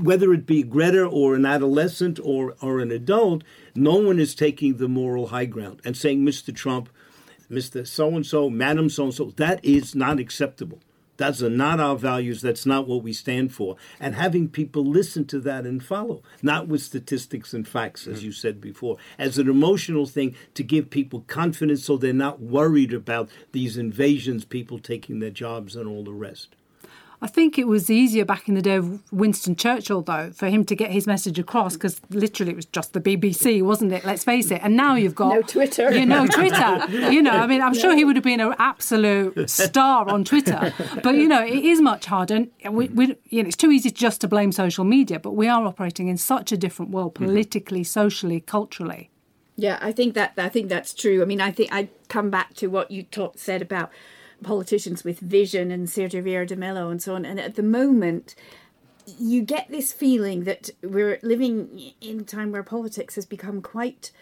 whether 0.00 0.32
it 0.32 0.46
be 0.46 0.62
Greta 0.62 1.04
or 1.04 1.34
an 1.34 1.44
adolescent 1.44 2.18
or, 2.22 2.54
or 2.62 2.80
an 2.80 2.90
adult, 2.90 3.44
no 3.74 3.96
one 3.96 4.18
is 4.18 4.34
taking 4.34 4.76
the 4.76 4.88
moral 4.88 5.28
high 5.28 5.44
ground 5.44 5.80
and 5.84 5.96
saying, 5.96 6.24
Mr. 6.24 6.54
Trump, 6.54 6.88
Mr. 7.50 7.86
So 7.86 8.08
and 8.16 8.24
so, 8.24 8.48
Madam 8.48 8.88
so 8.88 9.04
and 9.04 9.14
so, 9.14 9.24
that 9.36 9.62
is 9.64 9.94
not 9.94 10.18
acceptable. 10.18 10.80
That's 11.22 11.40
not 11.40 11.78
our 11.78 11.94
values. 11.94 12.42
That's 12.42 12.66
not 12.66 12.88
what 12.88 13.04
we 13.04 13.12
stand 13.12 13.54
for. 13.54 13.76
And 14.00 14.16
having 14.16 14.48
people 14.48 14.84
listen 14.84 15.24
to 15.26 15.38
that 15.38 15.64
and 15.64 15.80
follow, 15.80 16.20
not 16.42 16.66
with 16.66 16.82
statistics 16.82 17.54
and 17.54 17.66
facts, 17.66 18.08
as 18.08 18.16
mm-hmm. 18.16 18.26
you 18.26 18.32
said 18.32 18.60
before, 18.60 18.96
as 19.18 19.38
an 19.38 19.48
emotional 19.48 20.06
thing 20.06 20.34
to 20.54 20.64
give 20.64 20.90
people 20.90 21.20
confidence 21.28 21.84
so 21.84 21.96
they're 21.96 22.12
not 22.12 22.40
worried 22.40 22.92
about 22.92 23.30
these 23.52 23.76
invasions, 23.76 24.44
people 24.44 24.80
taking 24.80 25.20
their 25.20 25.30
jobs, 25.30 25.76
and 25.76 25.88
all 25.88 26.02
the 26.02 26.12
rest. 26.12 26.56
I 27.22 27.28
think 27.28 27.56
it 27.56 27.68
was 27.68 27.88
easier 27.88 28.24
back 28.24 28.48
in 28.48 28.56
the 28.56 28.60
day 28.60 28.74
of 28.74 29.00
Winston 29.12 29.54
Churchill, 29.54 30.02
though, 30.02 30.32
for 30.32 30.48
him 30.48 30.64
to 30.64 30.74
get 30.74 30.90
his 30.90 31.06
message 31.06 31.38
across 31.38 31.74
because 31.74 32.00
literally 32.10 32.50
it 32.50 32.56
was 32.56 32.66
just 32.66 32.94
the 32.94 33.00
BBC, 33.00 33.62
wasn't 33.62 33.92
it? 33.92 34.04
Let's 34.04 34.24
face 34.24 34.50
it. 34.50 34.60
And 34.64 34.76
now 34.76 34.96
you've 34.96 35.14
got 35.14 35.32
No 35.32 35.42
Twitter. 35.42 35.92
You 35.92 36.04
know, 36.04 36.26
Twitter. 36.26 36.84
You 36.90 37.22
know, 37.22 37.30
I 37.30 37.46
mean, 37.46 37.62
I'm 37.62 37.74
sure 37.74 37.94
he 37.94 38.04
would 38.04 38.16
have 38.16 38.24
been 38.24 38.40
an 38.40 38.56
absolute 38.58 39.48
star 39.48 40.08
on 40.08 40.24
Twitter, 40.24 40.74
but 41.04 41.14
you 41.14 41.28
know, 41.28 41.44
it 41.44 41.64
is 41.64 41.80
much 41.80 42.06
harder. 42.06 42.46
And 42.64 42.74
we, 42.74 42.88
we, 42.88 43.16
you 43.28 43.44
know, 43.44 43.46
it's 43.46 43.56
too 43.56 43.70
easy 43.70 43.92
just 43.92 44.20
to 44.22 44.28
blame 44.28 44.50
social 44.50 44.84
media, 44.84 45.20
but 45.20 45.32
we 45.32 45.46
are 45.46 45.64
operating 45.64 46.08
in 46.08 46.16
such 46.16 46.50
a 46.50 46.56
different 46.56 46.90
world, 46.90 47.14
mm-hmm. 47.14 47.26
politically, 47.26 47.84
socially, 47.84 48.40
culturally. 48.40 49.10
Yeah, 49.54 49.78
I 49.80 49.92
think 49.92 50.14
that 50.14 50.32
I 50.38 50.48
think 50.48 50.68
that's 50.68 50.92
true. 50.92 51.22
I 51.22 51.24
mean, 51.24 51.40
I 51.40 51.52
think 51.52 51.72
I 51.72 51.88
come 52.08 52.30
back 52.30 52.54
to 52.54 52.66
what 52.66 52.90
you 52.90 53.04
talk, 53.04 53.38
said 53.38 53.62
about 53.62 53.92
politicians 54.44 55.04
with 55.04 55.20
vision 55.20 55.70
and 55.70 55.88
Sergio 55.88 56.22
Vieira 56.22 56.46
de 56.46 56.56
Mello 56.56 56.90
and 56.90 57.02
so 57.02 57.14
on. 57.14 57.24
And 57.24 57.38
at 57.40 57.54
the 57.54 57.62
moment, 57.62 58.34
you 59.06 59.42
get 59.42 59.68
this 59.68 59.92
feeling 59.92 60.44
that 60.44 60.70
we're 60.82 61.18
living 61.22 61.92
in 62.00 62.20
a 62.20 62.24
time 62.24 62.52
where 62.52 62.62
politics 62.62 63.14
has 63.16 63.26
become 63.26 63.60
quite 63.60 64.12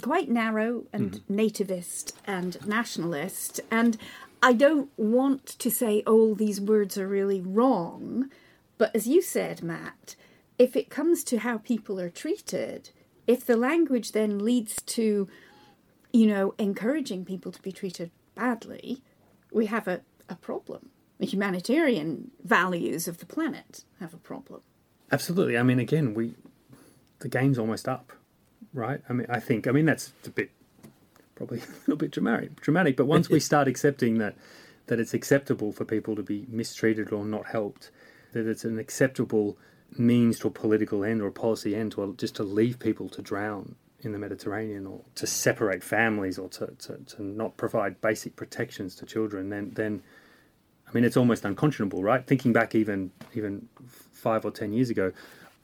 quite 0.00 0.30
narrow 0.30 0.84
and 0.92 1.12
mm-hmm. 1.12 1.38
nativist 1.38 2.14
and 2.26 2.66
nationalist 2.66 3.60
and 3.70 3.98
I 4.42 4.54
don't 4.54 4.90
want 4.96 5.46
to 5.46 5.70
say 5.70 6.02
all 6.06 6.34
these 6.34 6.62
words 6.62 6.96
are 6.96 7.06
really 7.06 7.42
wrong 7.42 8.30
but 8.78 8.94
as 8.96 9.06
you 9.06 9.20
said 9.20 9.62
Matt 9.62 10.16
if 10.58 10.76
it 10.76 10.88
comes 10.88 11.22
to 11.24 11.40
how 11.40 11.58
people 11.58 12.00
are 12.00 12.08
treated 12.08 12.88
if 13.26 13.44
the 13.44 13.56
language 13.56 14.12
then 14.12 14.42
leads 14.42 14.76
to 14.82 15.28
you 16.10 16.26
know 16.26 16.54
encouraging 16.56 17.26
people 17.26 17.52
to 17.52 17.60
be 17.60 17.72
treated 17.72 18.10
badly 18.34 19.02
we 19.52 19.66
have 19.66 19.86
a, 19.88 20.00
a 20.28 20.34
problem 20.36 20.90
the 21.18 21.26
humanitarian 21.26 22.30
values 22.42 23.06
of 23.06 23.18
the 23.18 23.26
planet 23.26 23.84
have 24.00 24.12
a 24.12 24.18
problem 24.18 24.62
Absolutely. 25.12 25.58
I 25.58 25.62
mean, 25.62 25.78
again, 25.78 26.14
we 26.14 26.34
the 27.18 27.28
game's 27.28 27.58
almost 27.58 27.86
up, 27.86 28.12
right? 28.72 29.00
I 29.08 29.12
mean, 29.12 29.26
I 29.28 29.38
think. 29.38 29.68
I 29.68 29.70
mean, 29.70 29.84
that's 29.84 30.12
a 30.26 30.30
bit 30.30 30.50
probably 31.34 31.58
a 31.60 31.80
little 31.80 31.96
bit 31.96 32.10
dramatic. 32.10 32.60
Dramatic, 32.60 32.96
but 32.96 33.04
once 33.04 33.28
we 33.28 33.38
start 33.38 33.68
accepting 33.68 34.18
that 34.18 34.34
that 34.86 34.98
it's 34.98 35.14
acceptable 35.14 35.70
for 35.70 35.84
people 35.84 36.16
to 36.16 36.22
be 36.22 36.46
mistreated 36.48 37.12
or 37.12 37.24
not 37.24 37.46
helped, 37.46 37.90
that 38.32 38.46
it's 38.46 38.64
an 38.64 38.78
acceptable 38.78 39.56
means 39.96 40.38
to 40.38 40.48
a 40.48 40.50
political 40.50 41.04
end 41.04 41.20
or 41.20 41.26
a 41.26 41.32
policy 41.32 41.76
end 41.76 41.92
to 41.92 42.14
just 42.16 42.34
to 42.36 42.42
leave 42.42 42.78
people 42.78 43.10
to 43.10 43.20
drown 43.20 43.76
in 44.04 44.12
the 44.12 44.18
Mediterranean 44.18 44.86
or 44.86 45.00
to 45.14 45.26
separate 45.26 45.82
families 45.82 46.38
or 46.38 46.48
to, 46.50 46.66
to, 46.78 46.96
to 46.98 47.22
not 47.22 47.56
provide 47.56 48.00
basic 48.00 48.36
protections 48.36 48.94
to 48.96 49.06
children, 49.06 49.48
then 49.50 49.72
then 49.74 50.02
I 50.88 50.92
mean, 50.94 51.04
it's 51.04 51.16
almost 51.16 51.44
unconscionable, 51.44 52.02
right? 52.02 52.26
Thinking 52.26 52.52
back 52.52 52.74
even 52.74 53.10
even 53.34 53.68
five 54.12 54.44
or 54.44 54.50
ten 54.50 54.72
years 54.72 54.90
ago, 54.90 55.12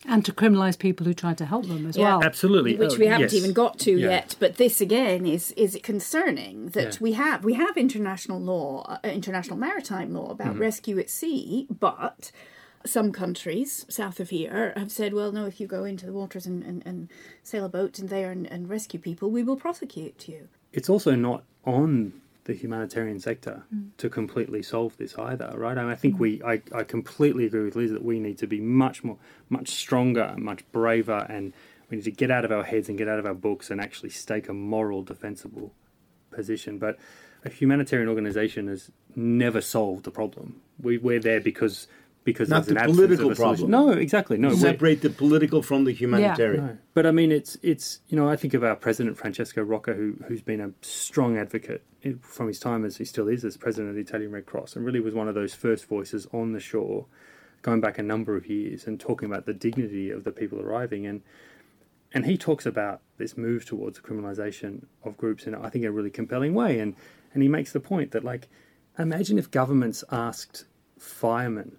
And 0.06 0.24
to 0.24 0.32
criminalise 0.32 0.78
people 0.78 1.04
who 1.06 1.12
try 1.14 1.34
to 1.34 1.44
help 1.44 1.66
them 1.66 1.84
as 1.86 1.96
Yeah. 1.96 2.04
well. 2.18 2.22
absolutely, 2.24 2.76
which 2.76 2.94
Oh, 2.94 2.98
we 2.98 3.06
haven't 3.06 3.32
yes. 3.32 3.34
even 3.34 3.52
got 3.52 3.78
to 3.80 3.92
Yeah. 3.98 4.08
yet. 4.10 4.36
But 4.38 4.56
this 4.56 4.80
again 4.80 5.26
is 5.26 5.50
is 5.52 5.76
concerning 5.82 6.68
that 6.70 6.94
Yeah. 6.94 6.98
we 7.00 7.12
have 7.12 7.44
we 7.44 7.54
have 7.54 7.76
international 7.76 8.40
law, 8.40 8.84
uh, 8.88 9.08
international 9.08 9.58
maritime 9.58 10.12
law 10.14 10.30
about 10.30 10.52
Mm-hmm. 10.52 10.60
rescue 10.60 10.98
at 11.00 11.10
sea, 11.10 11.66
but 11.80 12.30
some 12.86 13.12
countries 13.12 13.84
south 13.88 14.20
of 14.20 14.30
here 14.30 14.72
have 14.76 14.90
said, 14.90 15.14
well, 15.14 15.32
no, 15.32 15.46
if 15.46 15.60
you 15.60 15.66
go 15.66 15.84
into 15.84 16.06
the 16.06 16.12
waters 16.12 16.46
and, 16.46 16.62
and, 16.62 16.82
and 16.86 17.08
sail 17.42 17.64
a 17.64 17.68
boat 17.68 17.98
in 17.98 18.06
there 18.06 18.30
and, 18.30 18.46
and 18.46 18.68
rescue 18.68 19.00
people, 19.00 19.30
we 19.30 19.42
will 19.42 19.56
prosecute 19.56 20.28
you. 20.28 20.48
it's 20.72 20.88
also 20.88 21.14
not 21.14 21.44
on 21.64 22.12
the 22.44 22.54
humanitarian 22.54 23.20
sector 23.20 23.62
hmm. 23.68 23.88
to 23.98 24.08
completely 24.08 24.62
solve 24.62 24.96
this 24.96 25.14
either, 25.18 25.52
right? 25.54 25.76
And 25.76 25.90
I 25.90 25.94
think 25.94 26.14
hmm. 26.14 26.22
we, 26.22 26.42
I, 26.42 26.62
I 26.74 26.82
completely 26.82 27.44
agree 27.44 27.64
with 27.64 27.76
Liz 27.76 27.92
that 27.92 28.04
we 28.04 28.18
need 28.18 28.38
to 28.38 28.46
be 28.46 28.58
much 28.58 29.04
more, 29.04 29.18
much 29.50 29.68
stronger, 29.68 30.34
much 30.38 30.64
braver, 30.72 31.26
and 31.28 31.52
we 31.90 31.98
need 31.98 32.04
to 32.04 32.10
get 32.10 32.30
out 32.30 32.46
of 32.46 32.50
our 32.50 32.64
heads 32.64 32.88
and 32.88 32.96
get 32.96 33.06
out 33.06 33.18
of 33.18 33.26
our 33.26 33.34
books 33.34 33.70
and 33.70 33.80
actually 33.80 34.10
stake 34.10 34.48
a 34.48 34.54
moral, 34.54 35.02
defensible 35.02 35.74
position. 36.30 36.78
But 36.78 36.98
a 37.44 37.50
humanitarian 37.50 38.08
organisation 38.08 38.68
has 38.68 38.90
never 39.14 39.60
solved 39.60 40.04
the 40.04 40.10
problem. 40.10 40.60
We, 40.80 40.96
we're 40.96 41.20
there 41.20 41.40
because 41.40 41.86
because 42.32 42.50
Not 42.50 42.66
there's 42.66 42.68
an 42.68 42.74
the 42.74 42.80
absence 42.82 42.96
political 42.98 43.30
of 43.30 43.32
a 43.32 43.40
problem. 43.40 43.70
No, 43.70 43.88
exactly. 43.90 44.36
No, 44.36 44.48
we're- 44.48 44.60
Separate 44.60 45.00
the 45.00 45.08
political 45.08 45.62
from 45.62 45.84
the 45.84 45.92
humanitarian. 45.92 46.66
no. 46.66 46.78
But 46.92 47.06
I 47.06 47.10
mean, 47.10 47.32
it's 47.32 47.56
it's 47.62 48.00
you 48.08 48.16
know 48.18 48.28
I 48.28 48.36
think 48.36 48.52
of 48.52 48.62
our 48.62 48.76
president 48.76 49.16
Francesco 49.16 49.62
Rocca, 49.62 49.94
who 49.94 50.16
who's 50.28 50.42
been 50.42 50.60
a 50.60 50.72
strong 50.82 51.38
advocate 51.38 51.82
from 52.20 52.46
his 52.48 52.58
time 52.60 52.84
as 52.84 52.98
he 52.98 53.06
still 53.06 53.28
is 53.28 53.44
as 53.46 53.56
president 53.56 53.88
of 53.88 53.94
the 53.94 54.02
Italian 54.02 54.30
Red 54.30 54.44
Cross, 54.44 54.76
and 54.76 54.84
really 54.84 55.00
was 55.00 55.14
one 55.14 55.26
of 55.26 55.34
those 55.34 55.54
first 55.54 55.86
voices 55.86 56.26
on 56.34 56.52
the 56.52 56.60
shore, 56.60 57.06
going 57.62 57.80
back 57.80 57.98
a 57.98 58.02
number 58.02 58.36
of 58.36 58.46
years 58.46 58.86
and 58.86 59.00
talking 59.00 59.26
about 59.30 59.46
the 59.46 59.54
dignity 59.54 60.10
of 60.10 60.24
the 60.24 60.32
people 60.32 60.60
arriving 60.60 61.06
and. 61.06 61.22
And 62.14 62.24
he 62.24 62.38
talks 62.38 62.64
about 62.64 63.02
this 63.18 63.36
move 63.36 63.66
towards 63.66 64.00
the 64.00 64.02
criminalisation 64.08 64.86
of 65.04 65.18
groups 65.18 65.46
in, 65.46 65.54
I 65.54 65.68
think, 65.68 65.84
a 65.84 65.92
really 65.92 66.08
compelling 66.08 66.54
way. 66.54 66.80
And, 66.80 66.96
and 67.34 67.42
he 67.42 67.50
makes 67.50 67.72
the 67.72 67.80
point 67.80 68.12
that, 68.12 68.24
like, 68.24 68.48
imagine 68.98 69.38
if 69.38 69.50
governments 69.50 70.02
asked 70.10 70.64
firemen 70.98 71.76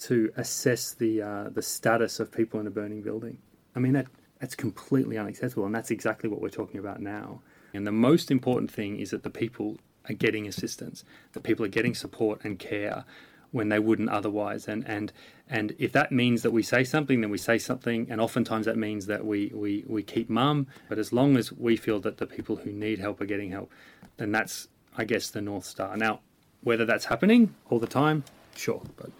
to 0.00 0.32
assess 0.36 0.92
the 0.94 1.22
uh, 1.22 1.48
the 1.50 1.62
status 1.62 2.20
of 2.20 2.30
people 2.32 2.60
in 2.60 2.66
a 2.66 2.70
burning 2.70 3.02
building. 3.02 3.38
I 3.76 3.80
mean, 3.80 3.92
that 3.92 4.06
That's 4.40 4.54
completely 4.54 5.18
unacceptable, 5.18 5.66
and 5.66 5.74
that's 5.74 5.90
exactly 5.90 6.28
what 6.30 6.40
we're 6.40 6.48
talking 6.48 6.80
about 6.80 7.00
now. 7.00 7.42
And 7.74 7.86
the 7.86 7.92
most 7.92 8.30
important 8.30 8.70
thing 8.70 8.98
is 8.98 9.10
that 9.10 9.22
the 9.22 9.30
people 9.30 9.78
are 10.08 10.14
getting 10.14 10.48
assistance, 10.48 11.04
that 11.32 11.42
people 11.42 11.64
are 11.64 11.68
getting 11.68 11.94
support 11.94 12.40
and 12.42 12.58
care 12.58 13.04
when 13.52 13.68
they 13.68 13.78
wouldn't 13.78 14.08
otherwise. 14.08 14.66
And 14.66 14.82
and 14.88 15.12
and 15.48 15.74
if 15.78 15.92
that 15.92 16.10
means 16.10 16.40
that 16.42 16.52
we 16.52 16.62
say 16.62 16.84
something, 16.84 17.20
then 17.20 17.30
we 17.30 17.38
say 17.38 17.58
something. 17.58 18.10
And 18.10 18.20
oftentimes 18.20 18.64
that 18.64 18.78
means 18.78 19.06
that 19.06 19.24
we 19.26 19.52
we 19.54 19.84
we 19.86 20.02
keep 20.02 20.30
mum. 20.30 20.66
But 20.88 20.98
as 20.98 21.12
long 21.12 21.36
as 21.36 21.52
we 21.52 21.76
feel 21.76 22.00
that 22.00 22.16
the 22.16 22.26
people 22.26 22.56
who 22.56 22.72
need 22.72 22.98
help 22.98 23.20
are 23.20 23.26
getting 23.26 23.50
help, 23.50 23.70
then 24.16 24.32
that's 24.32 24.68
I 24.96 25.04
guess 25.04 25.30
the 25.30 25.42
north 25.42 25.66
star. 25.66 25.96
Now, 25.96 26.20
whether 26.62 26.86
that's 26.86 27.04
happening 27.04 27.54
all 27.68 27.78
the 27.78 27.86
time, 27.86 28.24
sure, 28.56 28.82
but. 28.96 29.10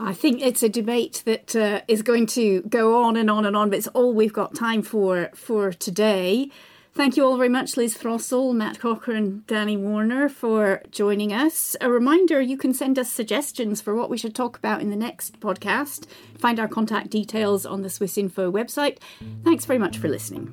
I 0.00 0.14
think 0.14 0.40
it's 0.40 0.62
a 0.62 0.68
debate 0.68 1.22
that 1.26 1.56
uh, 1.56 1.80
is 1.88 2.02
going 2.02 2.26
to 2.28 2.62
go 2.62 3.02
on 3.02 3.16
and 3.16 3.28
on 3.28 3.44
and 3.44 3.56
on, 3.56 3.70
but 3.70 3.78
it's 3.78 3.88
all 3.88 4.14
we've 4.14 4.32
got 4.32 4.54
time 4.54 4.82
for 4.82 5.30
for 5.34 5.72
today. 5.72 6.50
Thank 6.94 7.16
you 7.16 7.24
all 7.24 7.36
very 7.36 7.48
much, 7.48 7.76
Liz 7.76 7.96
Throssell, 7.96 8.54
Matt 8.54 8.80
Cochrane, 8.80 9.16
and 9.16 9.46
Danny 9.46 9.76
Warner, 9.76 10.28
for 10.28 10.82
joining 10.90 11.32
us. 11.32 11.76
A 11.80 11.90
reminder 11.90 12.40
you 12.40 12.56
can 12.56 12.72
send 12.72 12.98
us 12.98 13.10
suggestions 13.10 13.80
for 13.80 13.94
what 13.94 14.10
we 14.10 14.18
should 14.18 14.34
talk 14.34 14.56
about 14.56 14.80
in 14.80 14.90
the 14.90 14.96
next 14.96 15.38
podcast. 15.40 16.06
Find 16.38 16.58
our 16.58 16.68
contact 16.68 17.10
details 17.10 17.66
on 17.66 17.82
the 17.82 17.90
Swiss 17.90 18.18
Info 18.18 18.50
website. 18.50 18.98
Thanks 19.44 19.64
very 19.64 19.78
much 19.78 19.98
for 19.98 20.08
listening. 20.08 20.48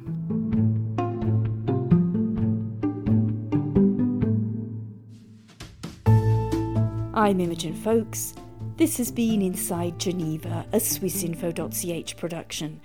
I'm 7.16 7.40
Imogen 7.40 7.74
Foulkes. 7.74 8.36
This 8.78 8.98
has 8.98 9.10
been 9.10 9.42
Inside 9.42 9.98
Geneva, 10.00 10.66
a 10.74 10.78
swissinfo.ch 10.80 12.18
production. 12.18 12.82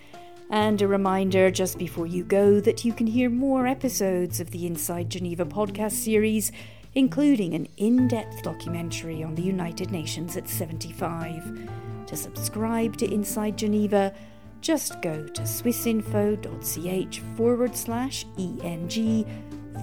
And 0.49 0.81
a 0.81 0.87
reminder 0.87 1.51
just 1.51 1.79
before 1.79 2.07
you 2.07 2.23
go 2.23 2.61
that 2.61 2.85
you 2.85 2.93
can 2.93 3.09
hear 3.09 3.29
more 3.29 3.67
episodes 3.67 4.39
of 4.39 4.53
the 4.53 4.69
Inside 4.69 5.11
Geneva 5.11 5.45
podcast 5.45 5.95
series, 5.95 6.53
including 6.95 7.55
an 7.55 7.67
in 7.77 8.07
depth 8.07 8.45
documentary 8.45 9.25
on 9.25 9.35
the 9.35 9.43
United 9.43 9.91
Nations 9.91 10.37
at 10.37 10.49
75. 10.49 11.69
To 12.07 12.17
subscribe 12.17 12.97
to 12.99 13.13
Inside 13.13 13.59
Geneva, 13.59 14.15
just 14.61 15.03
go 15.03 15.27
to 15.27 15.43
swissinfo.ch 15.43 17.21
forward 17.37 17.75
slash 17.75 18.27
ENG 18.39 19.27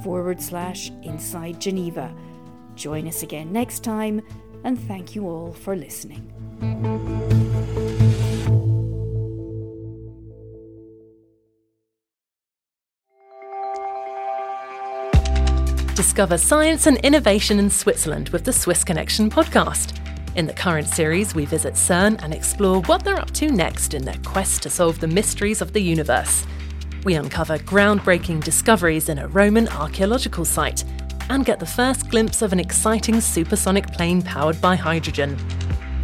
forward 0.05 0.41
slash 0.41 0.89
Inside 1.03 1.59
Geneva. 1.59 2.15
Join 2.75 3.07
us 3.09 3.23
again 3.23 3.51
next 3.51 3.83
time, 3.83 4.21
and 4.63 4.79
thank 4.79 5.15
you 5.15 5.27
all 5.27 5.53
for 5.53 5.75
listening. 5.75 6.33
Discover 15.95 16.37
science 16.37 16.87
and 16.87 16.97
innovation 16.97 17.59
in 17.59 17.69
Switzerland 17.69 18.29
with 18.29 18.43
the 18.43 18.53
Swiss 18.53 18.83
Connection 18.83 19.29
podcast. 19.29 19.99
In 20.35 20.45
the 20.45 20.53
current 20.53 20.87
series, 20.87 21.33
we 21.33 21.45
visit 21.45 21.73
CERN 21.73 22.21
and 22.21 22.33
explore 22.33 22.81
what 22.83 23.03
they're 23.03 23.19
up 23.19 23.31
to 23.31 23.49
next 23.49 23.95
in 23.95 24.05
their 24.05 24.19
quest 24.23 24.61
to 24.63 24.69
solve 24.69 24.99
the 24.99 25.07
mysteries 25.07 25.61
of 25.61 25.73
the 25.73 25.81
universe. 25.81 26.45
We 27.03 27.15
uncover 27.15 27.57
groundbreaking 27.57 28.43
discoveries 28.43 29.09
in 29.09 29.17
a 29.17 29.27
Roman 29.27 29.67
archaeological 29.69 30.45
site 30.45 30.83
and 31.29 31.45
get 31.45 31.59
the 31.59 31.65
first 31.65 32.09
glimpse 32.09 32.41
of 32.41 32.53
an 32.53 32.59
exciting 32.59 33.21
supersonic 33.21 33.91
plane 33.93 34.21
powered 34.21 34.59
by 34.61 34.75
hydrogen. 34.75 35.37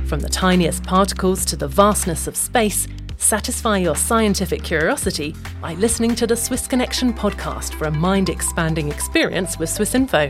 From 0.05 0.19
the 0.19 0.29
tiniest 0.29 0.83
particles 0.83 1.45
to 1.45 1.55
the 1.55 1.67
vastness 1.67 2.27
of 2.27 2.35
space, 2.35 2.87
Satisfy 3.23 3.77
your 3.77 3.95
scientific 3.95 4.63
curiosity 4.63 5.33
by 5.61 5.75
listening 5.75 6.13
to 6.15 6.27
the 6.27 6.35
Swiss 6.35 6.67
Connection 6.67 7.13
podcast 7.13 7.73
for 7.75 7.85
a 7.85 7.91
mind 7.91 8.27
expanding 8.27 8.89
experience 8.89 9.57
with 9.57 9.69
Swiss 9.69 9.95
Info. 9.95 10.29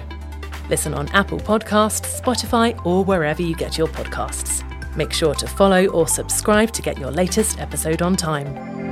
Listen 0.70 0.94
on 0.94 1.10
Apple 1.10 1.40
Podcasts, 1.40 2.22
Spotify, 2.22 2.80
or 2.86 3.04
wherever 3.04 3.42
you 3.42 3.56
get 3.56 3.80
your 3.80 3.88
podcasts. 3.88 4.64
Make 4.96 5.12
sure 5.12 5.34
to 5.34 5.48
follow 5.48 5.88
or 5.88 6.08
subscribe 6.08 6.72
to 6.72 6.84
get 6.84 7.00
your 7.00 7.10
latest 7.10 7.60
episode 7.60 8.04
on 8.04 8.16
time. 8.16 8.83